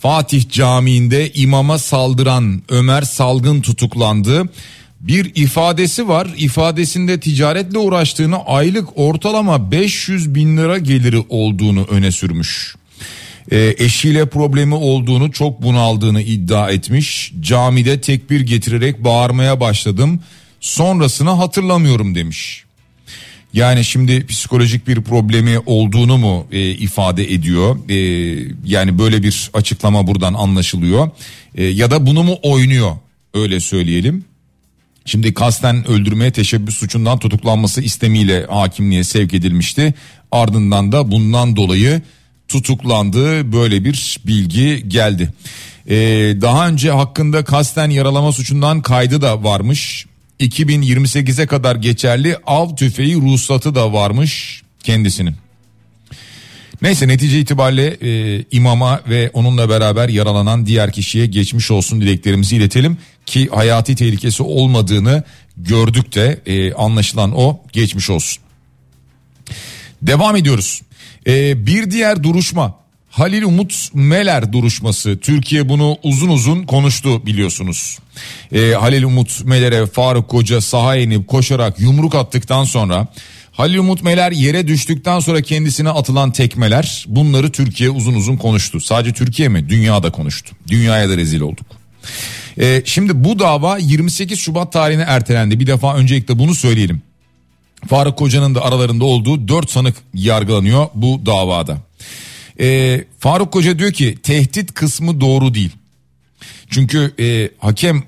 Fatih 0.00 0.48
Camii'nde 0.50 1.32
imama 1.32 1.78
saldıran 1.78 2.62
Ömer 2.68 3.02
Salgın 3.02 3.60
tutuklandı 3.60 4.48
bir 5.00 5.32
ifadesi 5.34 6.08
var. 6.08 6.28
İfadesinde 6.36 7.20
ticaretle 7.20 7.78
uğraştığını 7.78 8.36
aylık 8.46 8.88
ortalama 8.98 9.70
500 9.70 10.34
bin 10.34 10.56
lira 10.56 10.78
geliri 10.78 11.24
olduğunu 11.28 11.84
öne 11.84 12.12
sürmüş. 12.12 12.76
E, 13.50 13.74
eşiyle 13.78 14.28
problemi 14.28 14.74
olduğunu 14.74 15.32
çok 15.32 15.62
bunaldığını 15.62 16.22
iddia 16.22 16.70
etmiş. 16.70 17.32
Camide 17.40 18.00
tekbir 18.00 18.40
getirerek 18.40 19.04
bağırmaya 19.04 19.60
başladım. 19.60 20.20
Sonrasını 20.60 21.30
hatırlamıyorum 21.30 22.14
demiş. 22.14 22.64
Yani 23.52 23.84
şimdi 23.84 24.26
psikolojik 24.26 24.88
bir 24.88 25.02
problemi 25.02 25.58
olduğunu 25.66 26.18
mu 26.18 26.46
e, 26.52 26.70
ifade 26.70 27.32
ediyor? 27.32 27.76
E, 27.88 27.96
yani 28.64 28.98
böyle 28.98 29.22
bir 29.22 29.50
açıklama 29.54 30.06
buradan 30.06 30.34
anlaşılıyor. 30.34 31.10
E, 31.54 31.64
ya 31.64 31.90
da 31.90 32.06
bunu 32.06 32.22
mu 32.22 32.36
oynuyor? 32.42 32.96
Öyle 33.34 33.60
söyleyelim. 33.60 34.24
Şimdi 35.04 35.34
kasten 35.34 35.88
öldürmeye 35.88 36.30
teşebbüs 36.30 36.76
suçundan 36.76 37.18
tutuklanması 37.18 37.82
istemiyle 37.82 38.46
hakimliğe 38.46 39.04
sevk 39.04 39.34
edilmişti. 39.34 39.94
Ardından 40.32 40.92
da 40.92 41.10
bundan 41.10 41.56
dolayı 41.56 42.02
tutuklandı. 42.48 43.52
Böyle 43.52 43.84
bir 43.84 44.18
bilgi 44.26 44.88
geldi. 44.88 45.32
Ee, 45.88 45.96
daha 46.40 46.68
önce 46.68 46.90
hakkında 46.90 47.44
kasten 47.44 47.90
yaralama 47.90 48.32
suçundan 48.32 48.82
kaydı 48.82 49.22
da 49.22 49.44
varmış. 49.44 50.06
2028'e 50.40 51.46
kadar 51.46 51.76
geçerli 51.76 52.36
av 52.46 52.76
tüfeği 52.76 53.14
ruhsatı 53.14 53.74
da 53.74 53.92
varmış 53.92 54.62
kendisinin. 54.82 55.34
Neyse 56.82 57.08
netice 57.08 57.40
itibariyle 57.40 57.96
e, 58.02 58.44
imama 58.50 59.00
ve 59.08 59.30
onunla 59.32 59.68
beraber 59.68 60.08
yaralanan 60.08 60.66
diğer 60.66 60.92
kişiye 60.92 61.26
geçmiş 61.26 61.70
olsun 61.70 62.00
dileklerimizi 62.00 62.56
iletelim 62.56 62.98
ki 63.26 63.48
hayati 63.48 63.96
tehlikesi 63.96 64.42
olmadığını 64.42 65.24
gördük 65.56 66.14
de 66.14 66.40
e, 66.46 66.72
anlaşılan 66.72 67.32
o 67.36 67.60
geçmiş 67.72 68.10
olsun. 68.10 68.42
Devam 70.02 70.36
ediyoruz. 70.36 70.82
E, 71.26 71.66
bir 71.66 71.90
diğer 71.90 72.22
duruşma 72.22 72.79
Halil 73.10 73.42
Umut 73.42 73.88
Meler 73.94 74.52
duruşması. 74.52 75.18
Türkiye 75.18 75.68
bunu 75.68 75.96
uzun 76.02 76.28
uzun 76.28 76.62
konuştu 76.62 77.26
biliyorsunuz. 77.26 77.98
E, 78.52 78.72
Halil 78.72 79.02
Umut 79.02 79.44
Meler'e 79.44 79.86
Faruk 79.86 80.28
Koca 80.28 80.60
saha 80.60 80.96
inip 80.96 81.28
koşarak 81.28 81.80
yumruk 81.80 82.14
attıktan 82.14 82.64
sonra 82.64 83.06
Halil 83.52 83.78
Umut 83.78 84.02
Meler 84.02 84.32
yere 84.32 84.68
düştükten 84.68 85.20
sonra 85.20 85.42
kendisine 85.42 85.88
atılan 85.88 86.32
tekmeler 86.32 87.04
bunları 87.08 87.52
Türkiye 87.52 87.90
uzun 87.90 88.14
uzun 88.14 88.36
konuştu. 88.36 88.80
Sadece 88.80 89.12
Türkiye 89.12 89.48
mi? 89.48 89.68
Dünyada 89.68 90.10
konuştu. 90.10 90.56
Dünyaya 90.68 91.10
da 91.10 91.16
rezil 91.16 91.40
olduk. 91.40 91.66
Ee, 92.60 92.82
şimdi 92.84 93.24
bu 93.24 93.38
dava 93.38 93.78
28 93.78 94.38
Şubat 94.38 94.72
tarihine 94.72 95.02
ertelendi. 95.02 95.60
Bir 95.60 95.66
defa 95.66 95.96
öncelikle 95.96 96.38
bunu 96.38 96.54
söyleyelim. 96.54 97.02
Faruk 97.88 98.18
Koca'nın 98.18 98.54
da 98.54 98.64
aralarında 98.64 99.04
olduğu 99.04 99.48
4 99.48 99.70
sanık 99.70 99.96
yargılanıyor 100.14 100.86
bu 100.94 101.20
davada. 101.26 101.78
Ee, 102.60 103.04
Faruk 103.18 103.52
Koca 103.52 103.78
diyor 103.78 103.92
ki 103.92 104.18
tehdit 104.22 104.74
kısmı 104.74 105.20
doğru 105.20 105.54
değil. 105.54 105.72
Çünkü 106.70 107.14
e, 107.18 107.50
hakem 107.58 108.02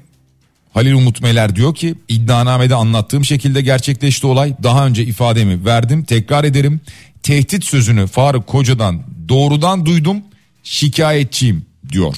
Halil 0.75 0.93
Umut 0.93 1.23
Meler 1.23 1.57
diyor 1.57 1.75
ki 1.75 1.95
iddianamede 2.09 2.75
anlattığım 2.75 3.25
şekilde 3.25 3.61
gerçekleşti 3.61 4.27
olay. 4.27 4.55
Daha 4.62 4.87
önce 4.87 5.03
ifademi 5.03 5.65
verdim 5.65 6.05
tekrar 6.05 6.45
ederim. 6.45 6.81
Tehdit 7.23 7.65
sözünü 7.65 8.07
Faruk 8.07 8.47
Koca'dan 8.47 9.03
doğrudan 9.29 9.87
duydum 9.87 10.23
şikayetçiyim 10.62 11.67
diyor. 11.93 12.17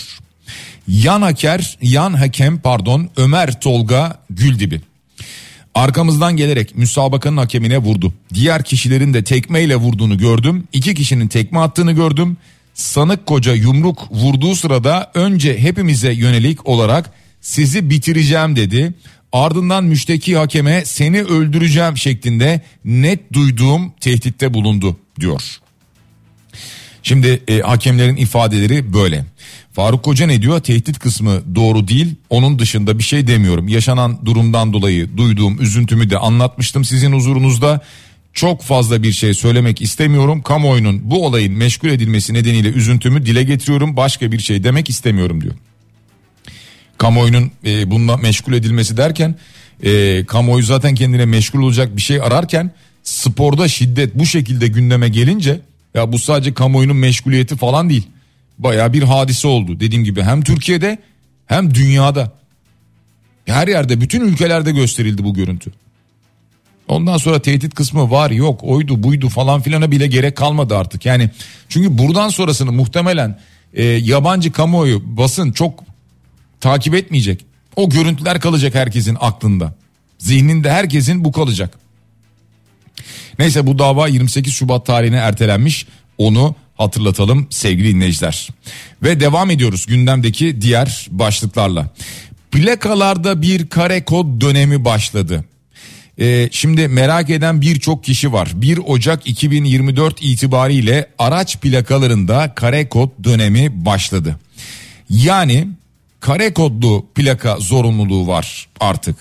Yan 0.88 1.23
haker, 1.23 1.79
yan 1.83 2.12
hakem 2.12 2.59
pardon 2.59 3.11
Ömer 3.16 3.61
Tolga 3.61 4.18
Güldibi. 4.31 4.81
Arkamızdan 5.74 6.37
gelerek 6.37 6.76
müsabakanın 6.76 7.37
hakemine 7.37 7.78
vurdu. 7.78 8.14
Diğer 8.34 8.64
kişilerin 8.64 9.14
de 9.14 9.24
tekmeyle 9.24 9.76
vurduğunu 9.76 10.18
gördüm. 10.18 10.64
İki 10.72 10.94
kişinin 10.94 11.28
tekme 11.28 11.58
attığını 11.58 11.92
gördüm. 11.92 12.37
Sanık 12.74 13.26
koca 13.26 13.54
yumruk 13.54 14.08
vurduğu 14.10 14.54
sırada 14.54 15.10
önce 15.14 15.58
hepimize 15.58 16.12
yönelik 16.12 16.68
olarak 16.68 17.10
sizi 17.40 17.90
bitireceğim 17.90 18.56
dedi. 18.56 18.94
Ardından 19.32 19.84
müşteki 19.84 20.37
hakeme 20.37 20.84
seni 20.84 21.22
öldüreceğim 21.22 21.96
şeklinde 21.96 22.60
net 22.84 23.32
duyduğum 23.32 23.92
tehditte 24.00 24.54
bulundu 24.54 24.96
diyor. 25.20 25.42
Şimdi 27.02 27.42
e, 27.48 27.60
hakemlerin 27.60 28.16
ifadeleri 28.16 28.92
böyle. 28.92 29.24
Faruk 29.74 30.02
Koca 30.02 30.26
ne 30.26 30.42
diyor? 30.42 30.60
Tehdit 30.60 30.98
kısmı 30.98 31.54
doğru 31.54 31.88
değil. 31.88 32.14
Onun 32.30 32.58
dışında 32.58 32.98
bir 32.98 33.02
şey 33.02 33.26
demiyorum. 33.26 33.68
Yaşanan 33.68 34.26
durumdan 34.26 34.72
dolayı 34.72 35.16
duyduğum 35.16 35.62
üzüntümü 35.62 36.10
de 36.10 36.18
anlatmıştım 36.18 36.84
sizin 36.84 37.12
huzurunuzda. 37.12 37.80
Çok 38.32 38.62
fazla 38.62 39.02
bir 39.02 39.12
şey 39.12 39.34
söylemek 39.34 39.82
istemiyorum. 39.82 40.42
Kamuoyunun 40.42 41.10
bu 41.10 41.26
olayın 41.26 41.52
meşgul 41.52 41.88
edilmesi 41.88 42.34
nedeniyle 42.34 42.68
üzüntümü 42.68 43.26
dile 43.26 43.42
getiriyorum. 43.42 43.96
Başka 43.96 44.32
bir 44.32 44.38
şey 44.38 44.64
demek 44.64 44.90
istemiyorum 44.90 45.40
diyor. 45.40 45.54
Kamuoyunun 46.98 47.50
e, 47.66 47.90
bununla 47.90 48.16
meşgul 48.16 48.52
edilmesi 48.52 48.96
derken 48.96 49.34
e, 49.82 50.24
kamuoyu 50.24 50.64
zaten 50.64 50.94
kendine 50.94 51.24
meşgul 51.24 51.62
olacak 51.62 51.96
bir 51.96 52.02
şey 52.02 52.20
ararken 52.20 52.70
sporda 53.02 53.68
şiddet 53.68 54.14
bu 54.14 54.26
şekilde 54.26 54.68
gündeme 54.68 55.08
gelince 55.08 55.60
ya 55.94 56.12
bu 56.12 56.18
sadece 56.18 56.54
kamuoyunun 56.54 56.96
meşguliyeti 56.96 57.56
falan 57.56 57.90
değil. 57.90 58.06
Baya 58.59 58.93
bir 58.93 59.03
hadise 59.03 59.49
oldu 59.49 59.81
dediğim 59.81 60.05
gibi 60.05 60.23
hem 60.23 60.43
Türkiye'de 60.43 60.99
hem 61.47 61.75
dünyada. 61.75 62.33
Her 63.47 63.69
yerde 63.69 64.01
bütün 64.01 64.21
ülkelerde 64.21 64.73
gösterildi 64.73 65.25
bu 65.25 65.35
görüntü. 65.35 65.73
Ondan 66.88 67.17
sonra 67.17 67.43
tehdit 67.43 67.75
kısmı 67.75 68.11
var 68.11 68.31
yok 68.31 68.61
oydu 68.64 69.03
buydu 69.03 69.29
falan 69.29 69.61
filana 69.61 69.90
bile 69.90 70.07
gerek 70.07 70.37
kalmadı 70.37 70.77
artık. 70.77 71.07
Yani 71.07 71.31
çünkü 71.69 71.99
buradan 71.99 72.29
sonrasını 72.29 72.73
muhtemelen 72.73 73.38
e, 73.75 73.85
yabancı 73.85 74.53
kamuoyu 74.53 75.03
basın 75.05 75.53
çok 75.53 75.85
takip 76.61 76.95
etmeyecek. 76.95 77.45
O 77.77 77.90
görüntüler 77.90 78.40
kalacak 78.40 78.75
herkesin 78.75 79.17
aklında. 79.21 79.75
Zihninde 80.19 80.71
herkesin 80.73 81.25
bu 81.25 81.33
kalacak. 81.33 81.79
Neyse 83.38 83.67
bu 83.67 83.79
dava 83.79 84.09
28 84.09 84.55
Şubat 84.55 84.87
tarihine 84.87 85.17
ertelenmiş. 85.17 85.87
Onu 86.19 86.55
hatırlatalım 86.74 87.46
sevgili 87.50 87.94
dinleyiciler. 87.94 88.48
Ve 89.02 89.20
devam 89.20 89.50
ediyoruz 89.50 89.87
gündemdeki 89.87 90.60
diğer 90.60 91.06
başlıklarla. 91.10 91.90
Plakalarda 92.50 93.42
bir 93.42 93.68
kare 93.68 94.04
kod 94.04 94.40
dönemi 94.40 94.84
başladı. 94.84 95.44
Ee, 96.20 96.48
şimdi 96.52 96.88
merak 96.88 97.30
eden 97.30 97.60
birçok 97.60 98.04
kişi 98.04 98.32
var. 98.32 98.52
1 98.54 98.78
Ocak 98.78 99.26
2024 99.26 100.22
itibariyle 100.22 101.06
araç 101.18 101.58
plakalarında 101.60 102.54
kare 102.54 102.88
kod 102.88 103.10
dönemi 103.24 103.84
başladı. 103.84 104.37
Yani 105.10 105.68
kare 106.20 106.54
kodlu 106.54 107.06
plaka 107.14 107.56
zorunluluğu 107.56 108.26
var 108.26 108.68
artık. 108.80 109.16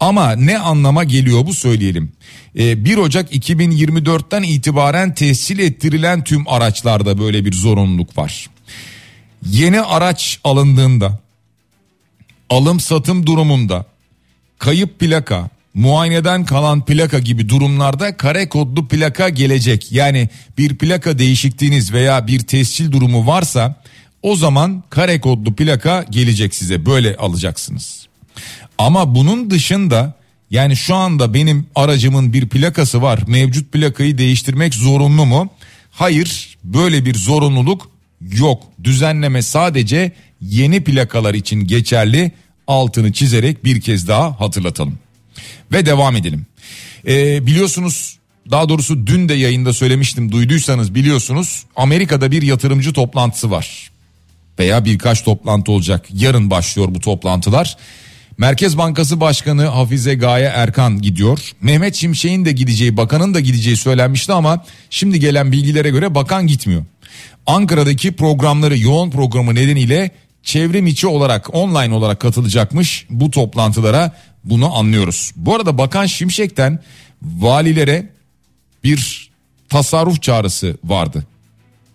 Ama 0.00 0.32
ne 0.32 0.58
anlama 0.58 1.04
geliyor 1.04 1.46
bu 1.46 1.54
söyleyelim. 1.54 2.12
1 2.54 2.96
ee, 2.96 3.00
Ocak 3.00 3.34
2024'ten 3.34 4.42
itibaren 4.42 5.14
tescil 5.14 5.58
ettirilen 5.58 6.24
tüm 6.24 6.48
araçlarda 6.48 7.18
böyle 7.18 7.44
bir 7.44 7.52
zorunluluk 7.52 8.18
var. 8.18 8.46
Yeni 9.46 9.80
araç 9.80 10.40
alındığında 10.44 11.18
alım 12.50 12.80
satım 12.80 13.26
durumunda 13.26 13.84
kayıp 14.58 14.98
plaka, 14.98 15.48
muayeneden 15.74 16.44
kalan 16.44 16.84
plaka 16.84 17.18
gibi 17.18 17.48
durumlarda 17.48 18.16
kare 18.16 18.48
kodlu 18.48 18.88
plaka 18.88 19.28
gelecek. 19.28 19.92
Yani 19.92 20.28
bir 20.58 20.76
plaka 20.76 21.18
değişikliğiniz 21.18 21.92
veya 21.92 22.26
bir 22.26 22.40
tescil 22.40 22.92
durumu 22.92 23.26
varsa 23.26 23.74
o 24.22 24.36
zaman 24.36 24.82
kare 24.90 25.20
kodlu 25.20 25.54
plaka 25.54 26.04
gelecek 26.10 26.54
size 26.54 26.86
böyle 26.86 27.16
alacaksınız. 27.16 28.06
Ama 28.78 29.14
bunun 29.14 29.50
dışında 29.50 30.14
yani 30.50 30.76
şu 30.76 30.94
anda 30.94 31.34
benim 31.34 31.66
aracımın 31.74 32.32
bir 32.32 32.48
plakası 32.48 33.02
var. 33.02 33.20
Mevcut 33.26 33.72
plakayı 33.72 34.18
değiştirmek 34.18 34.74
zorunlu 34.74 35.26
mu? 35.26 35.50
Hayır, 35.90 36.58
böyle 36.64 37.04
bir 37.04 37.14
zorunluluk 37.14 37.90
yok. 38.20 38.62
Düzenleme 38.84 39.42
sadece 39.42 40.12
yeni 40.40 40.84
plakalar 40.84 41.34
için 41.34 41.66
geçerli. 41.66 42.32
Altını 42.66 43.12
çizerek 43.12 43.64
bir 43.64 43.80
kez 43.80 44.08
daha 44.08 44.40
hatırlatalım. 44.40 44.98
Ve 45.72 45.86
devam 45.86 46.16
edelim. 46.16 46.46
Ee, 47.06 47.46
biliyorsunuz 47.46 48.18
daha 48.50 48.68
doğrusu 48.68 49.06
dün 49.06 49.28
de 49.28 49.34
yayında 49.34 49.72
söylemiştim 49.72 50.32
duyduysanız 50.32 50.94
biliyorsunuz 50.94 51.64
Amerika'da 51.76 52.30
bir 52.30 52.42
yatırımcı 52.42 52.92
toplantısı 52.92 53.50
var. 53.50 53.90
Veya 54.58 54.84
birkaç 54.84 55.24
toplantı 55.24 55.72
olacak. 55.72 56.06
Yarın 56.12 56.50
başlıyor 56.50 56.88
bu 56.90 57.00
toplantılar. 57.00 57.76
Merkez 58.38 58.78
Bankası 58.78 59.20
Başkanı 59.20 59.64
Hafize 59.64 60.14
Gaye 60.14 60.46
Erkan 60.54 61.02
gidiyor. 61.02 61.52
Mehmet 61.60 61.94
Şimşek'in 61.94 62.44
de 62.44 62.52
gideceği, 62.52 62.96
bakanın 62.96 63.34
da 63.34 63.40
gideceği 63.40 63.76
söylenmişti 63.76 64.32
ama 64.32 64.64
şimdi 64.90 65.20
gelen 65.20 65.52
bilgilere 65.52 65.90
göre 65.90 66.14
bakan 66.14 66.46
gitmiyor. 66.46 66.84
Ankara'daki 67.46 68.12
programları 68.12 68.78
yoğun 68.78 69.10
programı 69.10 69.54
nedeniyle 69.54 70.10
çevrim 70.42 70.86
içi 70.86 71.06
olarak 71.06 71.54
online 71.54 71.94
olarak 71.94 72.20
katılacakmış 72.20 73.06
bu 73.10 73.30
toplantılara 73.30 74.12
bunu 74.44 74.76
anlıyoruz. 74.76 75.32
Bu 75.36 75.54
arada 75.54 75.78
Bakan 75.78 76.06
Şimşek'ten 76.06 76.78
valilere 77.22 78.10
bir 78.84 79.30
tasarruf 79.68 80.22
çağrısı 80.22 80.76
vardı. 80.84 81.26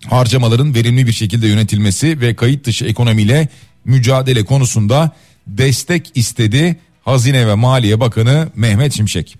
Harcamaların 0.05 0.75
verimli 0.75 1.07
bir 1.07 1.11
şekilde 1.11 1.47
yönetilmesi 1.47 2.21
ve 2.21 2.35
kayıt 2.35 2.65
dışı 2.65 2.85
ekonomiyle 2.85 3.47
mücadele 3.85 4.45
konusunda 4.45 5.11
destek 5.57 6.11
istedi 6.15 6.79
Hazine 7.05 7.47
ve 7.47 7.55
Maliye 7.55 7.99
Bakanı 7.99 8.49
Mehmet 8.55 8.93
Şimşek. 8.93 9.37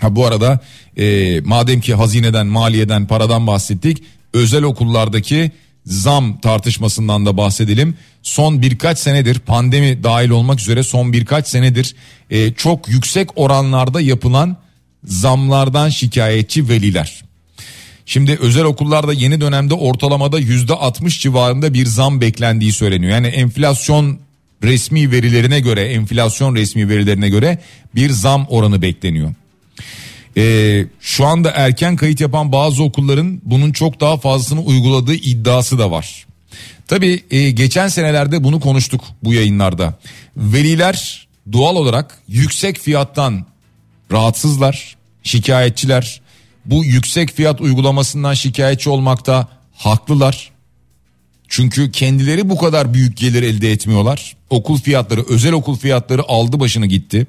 Ha 0.00 0.16
bu 0.16 0.26
arada 0.26 0.60
e, 0.96 1.40
madem 1.40 1.80
ki 1.80 1.94
hazineden 1.94 2.46
maliyeden 2.46 3.06
paradan 3.06 3.46
bahsettik 3.46 4.02
özel 4.32 4.62
okullardaki 4.62 5.50
zam 5.86 6.40
tartışmasından 6.40 7.26
da 7.26 7.36
bahsedelim. 7.36 7.94
Son 8.22 8.62
birkaç 8.62 8.98
senedir 8.98 9.38
pandemi 9.38 10.02
dahil 10.04 10.30
olmak 10.30 10.60
üzere 10.60 10.82
son 10.82 11.12
birkaç 11.12 11.48
senedir 11.48 11.94
e, 12.30 12.52
çok 12.52 12.88
yüksek 12.88 13.28
oranlarda 13.36 14.00
yapılan 14.00 14.56
zamlardan 15.04 15.88
şikayetçi 15.88 16.68
veliler. 16.68 17.24
Şimdi 18.06 18.38
özel 18.40 18.64
okullarda 18.64 19.12
yeni 19.12 19.40
dönemde 19.40 19.74
ortalamada 19.74 20.38
yüzde 20.38 20.74
60 20.74 21.20
civarında 21.20 21.74
bir 21.74 21.86
zam 21.86 22.20
beklendiği 22.20 22.72
söyleniyor. 22.72 23.12
Yani 23.12 23.26
enflasyon 23.26 24.18
resmi 24.62 25.10
verilerine 25.10 25.60
göre 25.60 25.82
enflasyon 25.82 26.54
resmi 26.54 26.88
verilerine 26.88 27.28
göre 27.28 27.58
bir 27.94 28.10
zam 28.10 28.46
oranı 28.48 28.82
bekleniyor. 28.82 29.34
Ee, 30.36 30.86
şu 31.00 31.26
anda 31.26 31.50
erken 31.50 31.96
kayıt 31.96 32.20
yapan 32.20 32.52
bazı 32.52 32.82
okulların 32.82 33.40
bunun 33.44 33.72
çok 33.72 34.00
daha 34.00 34.16
fazlasını 34.16 34.62
uyguladığı 34.62 35.14
iddiası 35.14 35.78
da 35.78 35.90
var. 35.90 36.26
Tabii 36.88 37.22
e, 37.30 37.50
geçen 37.50 37.88
senelerde 37.88 38.44
bunu 38.44 38.60
konuştuk 38.60 39.04
bu 39.24 39.34
yayınlarda. 39.34 39.98
Veliler 40.36 41.28
doğal 41.52 41.76
olarak 41.76 42.18
yüksek 42.28 42.78
fiyattan 42.78 43.46
rahatsızlar, 44.12 44.96
şikayetçiler. 45.22 46.20
Bu 46.64 46.84
yüksek 46.84 47.32
fiyat 47.32 47.60
uygulamasından 47.60 48.34
şikayetçi 48.34 48.90
olmakta 48.90 49.48
haklılar. 49.74 50.50
Çünkü 51.48 51.90
kendileri 51.90 52.48
bu 52.48 52.58
kadar 52.58 52.94
büyük 52.94 53.16
gelir 53.16 53.42
elde 53.42 53.72
etmiyorlar. 53.72 54.36
Okul 54.50 54.78
fiyatları, 54.78 55.24
özel 55.28 55.52
okul 55.52 55.76
fiyatları 55.76 56.22
aldı 56.28 56.60
başını 56.60 56.86
gitti. 56.86 57.26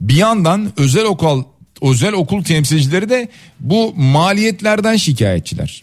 Bir 0.00 0.16
yandan 0.16 0.72
özel 0.76 1.04
okul 1.04 1.44
özel 1.82 2.12
okul 2.12 2.44
temsilcileri 2.44 3.10
de 3.10 3.28
bu 3.60 3.94
maliyetlerden 3.96 4.96
şikayetçiler. 4.96 5.82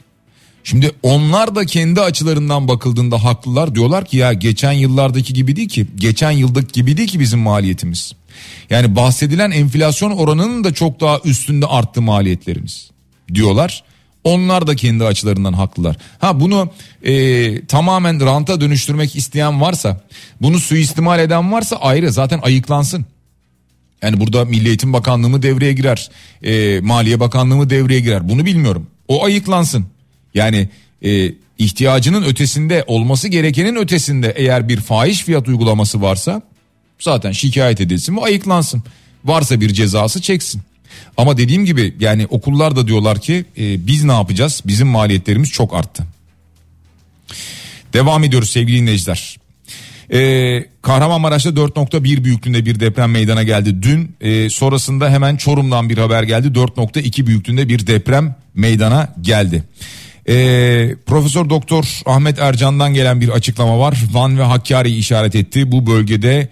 Şimdi 0.64 0.92
onlar 1.04 1.56
da 1.56 1.66
kendi 1.66 2.02
açılarından 2.02 2.68
bakıldığında 2.68 3.24
haklılar. 3.24 3.76
Diyorlar 3.76 4.06
ki 4.06 4.18
ya 4.18 4.34
geçen 4.34 4.72
yıllardaki 4.72 5.34
gibi 5.34 5.56
değil 5.56 5.70
ki. 5.70 5.88
Geçen 5.96 6.32
yıldaki 6.32 6.72
gibi 6.72 6.98
değil 6.98 7.10
ki 7.10 7.20
bizim 7.20 7.40
maliyetimiz. 7.40 8.12
Yani 8.70 8.96
bahsedilen 8.96 9.52
enflasyon 9.52 10.12
oranının 10.12 10.64
da 10.64 10.74
çok 10.74 11.00
daha 11.00 11.20
üstünde 11.26 11.66
arttı 11.66 12.02
maliyetlerimiz 12.02 12.90
diyorlar. 13.34 13.84
Onlar 14.28 14.68
da 14.68 14.76
kendi 14.76 15.04
açılarından 15.04 15.54
haklılar. 15.54 15.98
Ha 16.20 16.40
bunu 16.40 16.70
e, 17.04 17.66
tamamen 17.66 18.26
ranta 18.26 18.62
dönüştürmek 18.62 19.16
isteyen 19.16 19.62
varsa, 19.62 20.02
bunu 20.42 20.60
suistimal 20.60 21.20
eden 21.20 21.52
varsa 21.52 21.76
ayrı 21.76 22.12
zaten 22.12 22.40
ayıklansın. 22.44 23.06
Yani 24.02 24.20
burada 24.20 24.46
Milli 24.46 24.68
Eğitim 24.68 24.94
Bakanlığı 24.94 25.30
mı 25.30 25.42
devreye 25.42 25.74
girer, 25.74 26.10
e, 26.44 26.80
Maliye 26.80 27.20
Bakanlığı 27.20 27.56
mı 27.56 27.70
devreye 27.70 28.00
girer 28.00 28.30
bunu 28.30 28.46
bilmiyorum. 28.46 28.88
O 29.08 29.26
ayıklansın. 29.26 29.86
Yani 30.34 30.70
e, 31.06 31.32
ihtiyacının 31.58 32.24
ötesinde 32.24 32.84
olması 32.88 33.28
gerekenin 33.28 33.76
ötesinde 33.76 34.34
eğer 34.36 34.70
bir 34.70 34.78
fahiş 34.78 35.24
fiyat 35.24 35.48
uygulaması 35.48 36.02
varsa 36.02 36.42
zaten 37.00 37.32
şikayet 37.32 37.82
edilsin 37.82 38.18
ve 38.18 38.22
ayıklansın. 38.22 38.84
Varsa 39.26 39.62
bir 39.62 39.74
cezası 39.74 40.22
çeksin. 40.22 40.62
Ama 41.18 41.38
dediğim 41.38 41.66
gibi 41.66 41.96
yani 42.00 42.28
okullar 42.30 42.76
da 42.76 42.88
diyorlar 42.88 43.22
ki 43.22 43.46
e, 43.58 43.88
biz 43.88 44.04
ne 44.04 44.12
yapacağız? 44.12 44.62
Bizim 44.66 44.88
maliyetlerimiz 44.88 45.50
çok 45.50 45.74
arttı. 45.74 46.04
Devam 47.94 48.24
ediyoruz 48.24 48.50
sevgili 48.50 48.82
dinleyiciler. 48.82 49.38
Ee, 50.14 50.66
Kahramanmaraş'ta 50.82 51.50
4.1 51.50 52.24
büyüklüğünde 52.24 52.66
bir 52.66 52.80
deprem 52.80 53.12
meydana 53.12 53.44
geldi 53.44 53.84
dün. 53.84 54.16
Ee, 54.22 54.50
sonrasında 54.50 55.10
hemen 55.10 55.36
Çorum'dan 55.36 55.90
bir 55.90 55.98
haber 55.98 56.24
geldi. 56.24 56.48
4.2 56.48 57.26
büyüklüğünde 57.26 57.70
bir 57.70 57.88
deprem 57.88 58.36
meydana 58.54 59.14
geldi. 59.22 59.64
Ee, 60.30 60.96
Profesör 61.06 61.50
Doktor 61.50 62.02
Ahmet 62.06 62.40
Ercan'dan 62.40 62.94
gelen 62.94 63.22
bir 63.22 63.30
açıklama 63.30 63.80
var. 63.80 63.98
Van 64.12 64.40
ve 64.40 64.44
Hakkari 64.44 64.96
işaret 64.96 65.36
etti. 65.36 65.72
Bu 65.72 65.88
bölgede 65.88 66.48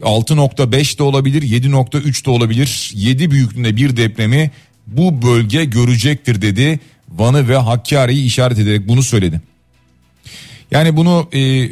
6.5 0.00 0.98
de 0.98 1.02
olabilir 1.02 1.42
7.3 1.42 2.24
de 2.24 2.30
olabilir 2.30 2.92
7 2.94 3.30
büyüklüğünde 3.30 3.76
bir 3.76 3.96
depremi 3.96 4.50
bu 4.86 5.22
bölge 5.22 5.64
görecektir 5.64 6.42
dedi. 6.42 6.80
Van'ı 7.08 7.48
ve 7.48 7.56
Hakkari'yi 7.56 8.24
işaret 8.24 8.58
ederek 8.58 8.88
bunu 8.88 9.02
söyledi. 9.02 9.40
Yani 10.70 10.96
bunu 10.96 11.28
e, 11.34 11.70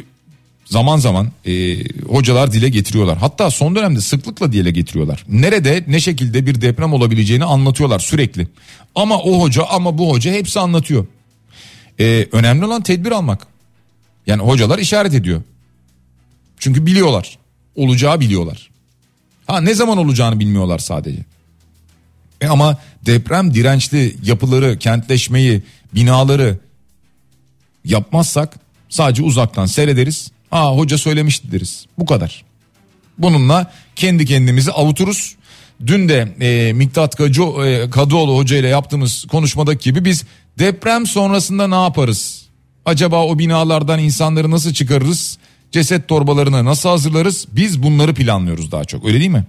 zaman 0.65 0.97
zaman 0.97 1.31
e, 1.45 1.77
hocalar 2.07 2.51
dile 2.51 2.69
getiriyorlar. 2.69 3.17
Hatta 3.17 3.51
son 3.51 3.75
dönemde 3.75 4.01
sıklıkla 4.01 4.51
dile 4.51 4.71
getiriyorlar. 4.71 5.25
Nerede 5.27 5.83
ne 5.87 5.99
şekilde 5.99 6.45
bir 6.45 6.61
deprem 6.61 6.93
olabileceğini 6.93 7.45
anlatıyorlar 7.45 7.99
sürekli. 7.99 8.47
Ama 8.95 9.17
o 9.17 9.41
hoca 9.41 9.65
ama 9.65 9.97
bu 9.97 10.11
hoca 10.11 10.31
hepsi 10.31 10.59
anlatıyor. 10.59 11.07
E, 11.99 12.27
önemli 12.31 12.65
olan 12.65 12.83
tedbir 12.83 13.11
almak. 13.11 13.47
Yani 14.27 14.41
hocalar 14.41 14.79
işaret 14.79 15.13
ediyor. 15.13 15.41
Çünkü 16.59 16.85
biliyorlar 16.85 17.37
olacağı 17.75 18.19
biliyorlar. 18.19 18.69
Ha 19.47 19.61
ne 19.61 19.73
zaman 19.73 19.97
olacağını 19.97 20.39
bilmiyorlar 20.39 20.79
sadece. 20.79 21.19
E 22.41 22.47
ama 22.47 22.77
deprem 23.05 23.53
dirençli 23.53 24.15
yapıları, 24.23 24.79
kentleşmeyi, 24.79 25.61
binaları 25.95 26.57
yapmazsak 27.85 28.59
sadece 28.89 29.23
uzaktan 29.23 29.65
seyrederiz. 29.65 30.31
Ha 30.49 30.75
hoca 30.75 30.97
söylemişti 30.97 31.51
deriz. 31.51 31.85
Bu 31.97 32.05
kadar. 32.05 32.43
Bununla 33.17 33.71
kendi 33.95 34.25
kendimizi 34.25 34.71
avuturuz. 34.71 35.35
Dün 35.87 36.09
de 36.09 36.35
e, 36.41 36.73
Miktat 36.73 37.15
Kadı, 37.15 37.65
e, 37.65 37.89
Kadıoğlu 37.89 38.37
Hoca 38.37 38.57
ile 38.57 38.67
yaptığımız 38.67 39.25
konuşmadaki 39.31 39.83
gibi 39.83 40.05
biz 40.05 40.23
deprem 40.59 41.05
sonrasında 41.05 41.67
ne 41.67 41.83
yaparız? 41.83 42.45
Acaba 42.85 43.25
o 43.25 43.39
binalardan 43.39 43.99
insanları 43.99 44.51
nasıl 44.51 44.73
çıkarırız? 44.73 45.37
Ceset 45.71 46.07
torbalarını 46.07 46.65
nasıl 46.65 46.89
hazırlarız? 46.89 47.47
Biz 47.51 47.83
bunları 47.83 48.13
planlıyoruz 48.13 48.71
daha 48.71 48.85
çok 48.85 49.05
öyle 49.05 49.19
değil 49.19 49.31
mi? 49.31 49.45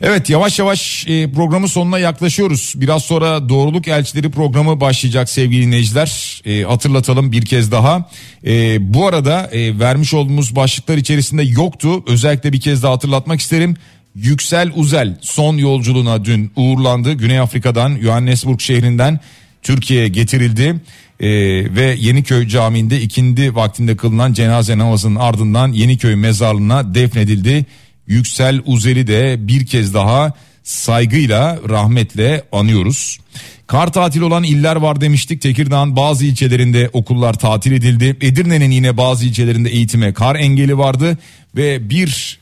Evet 0.00 0.30
yavaş 0.30 0.58
yavaş 0.58 1.06
e, 1.08 1.32
programın 1.32 1.66
sonuna 1.66 1.98
yaklaşıyoruz. 1.98 2.72
Biraz 2.76 3.02
sonra 3.02 3.48
Doğruluk 3.48 3.88
Elçileri 3.88 4.30
programı 4.30 4.80
başlayacak 4.80 5.28
sevgili 5.28 5.66
dinleyiciler. 5.66 6.42
E, 6.46 6.62
hatırlatalım 6.62 7.32
bir 7.32 7.44
kez 7.44 7.72
daha. 7.72 8.10
E, 8.46 8.76
bu 8.94 9.06
arada 9.06 9.46
e, 9.52 9.78
vermiş 9.78 10.14
olduğumuz 10.14 10.56
başlıklar 10.56 10.96
içerisinde 10.96 11.42
yoktu. 11.42 12.04
Özellikle 12.06 12.52
bir 12.52 12.60
kez 12.60 12.82
daha 12.82 12.92
hatırlatmak 12.92 13.40
isterim. 13.40 13.76
Yüksel 14.14 14.72
Uzel 14.74 15.18
son 15.20 15.56
yolculuğuna 15.56 16.24
dün 16.24 16.52
uğurlandı. 16.56 17.12
Güney 17.12 17.38
Afrika'dan 17.38 17.98
Johannesburg 18.02 18.60
şehrinden 18.60 19.20
Türkiye'ye 19.62 20.08
getirildi 20.08 20.76
e, 21.20 21.28
ve 21.74 21.96
Yeniköy 21.98 22.48
Camii'nde 22.48 23.00
ikindi 23.00 23.54
vaktinde 23.54 23.96
kılınan 23.96 24.32
cenaze 24.32 24.78
namazının 24.78 25.16
ardından 25.16 25.72
Yeniköy 25.72 26.14
mezarlığına 26.14 26.94
defnedildi. 26.94 27.66
Yüksel 28.06 28.60
Uzeli 28.66 29.06
de 29.06 29.48
bir 29.48 29.66
kez 29.66 29.94
daha 29.94 30.32
saygıyla 30.62 31.58
rahmetle 31.68 32.44
anıyoruz. 32.52 33.18
Kar 33.66 33.92
tatil 33.92 34.20
olan 34.20 34.44
iller 34.44 34.76
var 34.76 35.00
demiştik. 35.00 35.40
Tekirdağ'ın 35.40 35.96
bazı 35.96 36.24
ilçelerinde 36.24 36.90
okullar 36.92 37.34
tatil 37.34 37.72
edildi. 37.72 38.16
Edirne'nin 38.20 38.70
yine 38.70 38.96
bazı 38.96 39.26
ilçelerinde 39.26 39.70
eğitime 39.70 40.12
kar 40.12 40.36
engeli 40.36 40.78
vardı 40.78 41.18
ve 41.56 41.90
bir 41.90 42.38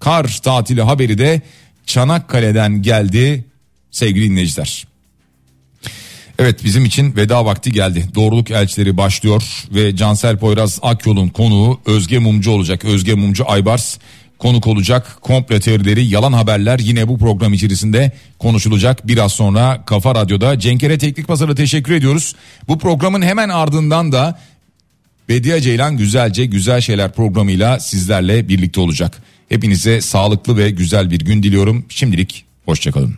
kar 0.00 0.40
tatili 0.42 0.82
haberi 0.82 1.18
de 1.18 1.40
Çanakkale'den 1.86 2.82
geldi 2.82 3.44
sevgili 3.90 4.30
dinleyiciler. 4.30 4.89
Evet 6.40 6.64
bizim 6.64 6.84
için 6.84 7.16
veda 7.16 7.44
vakti 7.44 7.72
geldi. 7.72 8.04
Doğruluk 8.14 8.50
elçileri 8.50 8.96
başlıyor 8.96 9.42
ve 9.74 9.96
Cansel 9.96 10.36
Poyraz 10.36 10.78
Akyol'un 10.82 11.28
konuğu 11.28 11.80
Özge 11.86 12.18
Mumcu 12.18 12.50
olacak. 12.50 12.84
Özge 12.84 13.14
Mumcu 13.14 13.50
Aybars 13.50 13.98
konuk 14.38 14.66
olacak. 14.66 15.18
Komple 15.20 15.60
teorileri, 15.60 16.06
yalan 16.06 16.32
haberler 16.32 16.78
yine 16.78 17.08
bu 17.08 17.18
program 17.18 17.52
içerisinde 17.52 18.12
konuşulacak. 18.38 19.08
Biraz 19.08 19.32
sonra 19.32 19.84
Kafa 19.86 20.14
Radyo'da 20.14 20.58
Cenkere 20.58 20.98
Teknik 20.98 21.28
Pazar'a 21.28 21.54
teşekkür 21.54 21.92
ediyoruz. 21.92 22.34
Bu 22.68 22.78
programın 22.78 23.22
hemen 23.22 23.48
ardından 23.48 24.12
da 24.12 24.38
Bediye 25.28 25.60
Ceylan 25.60 25.96
Güzelce 25.96 26.46
Güzel 26.46 26.80
Şeyler 26.80 27.12
programıyla 27.12 27.80
sizlerle 27.80 28.48
birlikte 28.48 28.80
olacak. 28.80 29.22
Hepinize 29.48 30.00
sağlıklı 30.00 30.56
ve 30.56 30.70
güzel 30.70 31.10
bir 31.10 31.20
gün 31.20 31.42
diliyorum. 31.42 31.84
Şimdilik 31.88 32.44
hoşçakalın. 32.64 33.14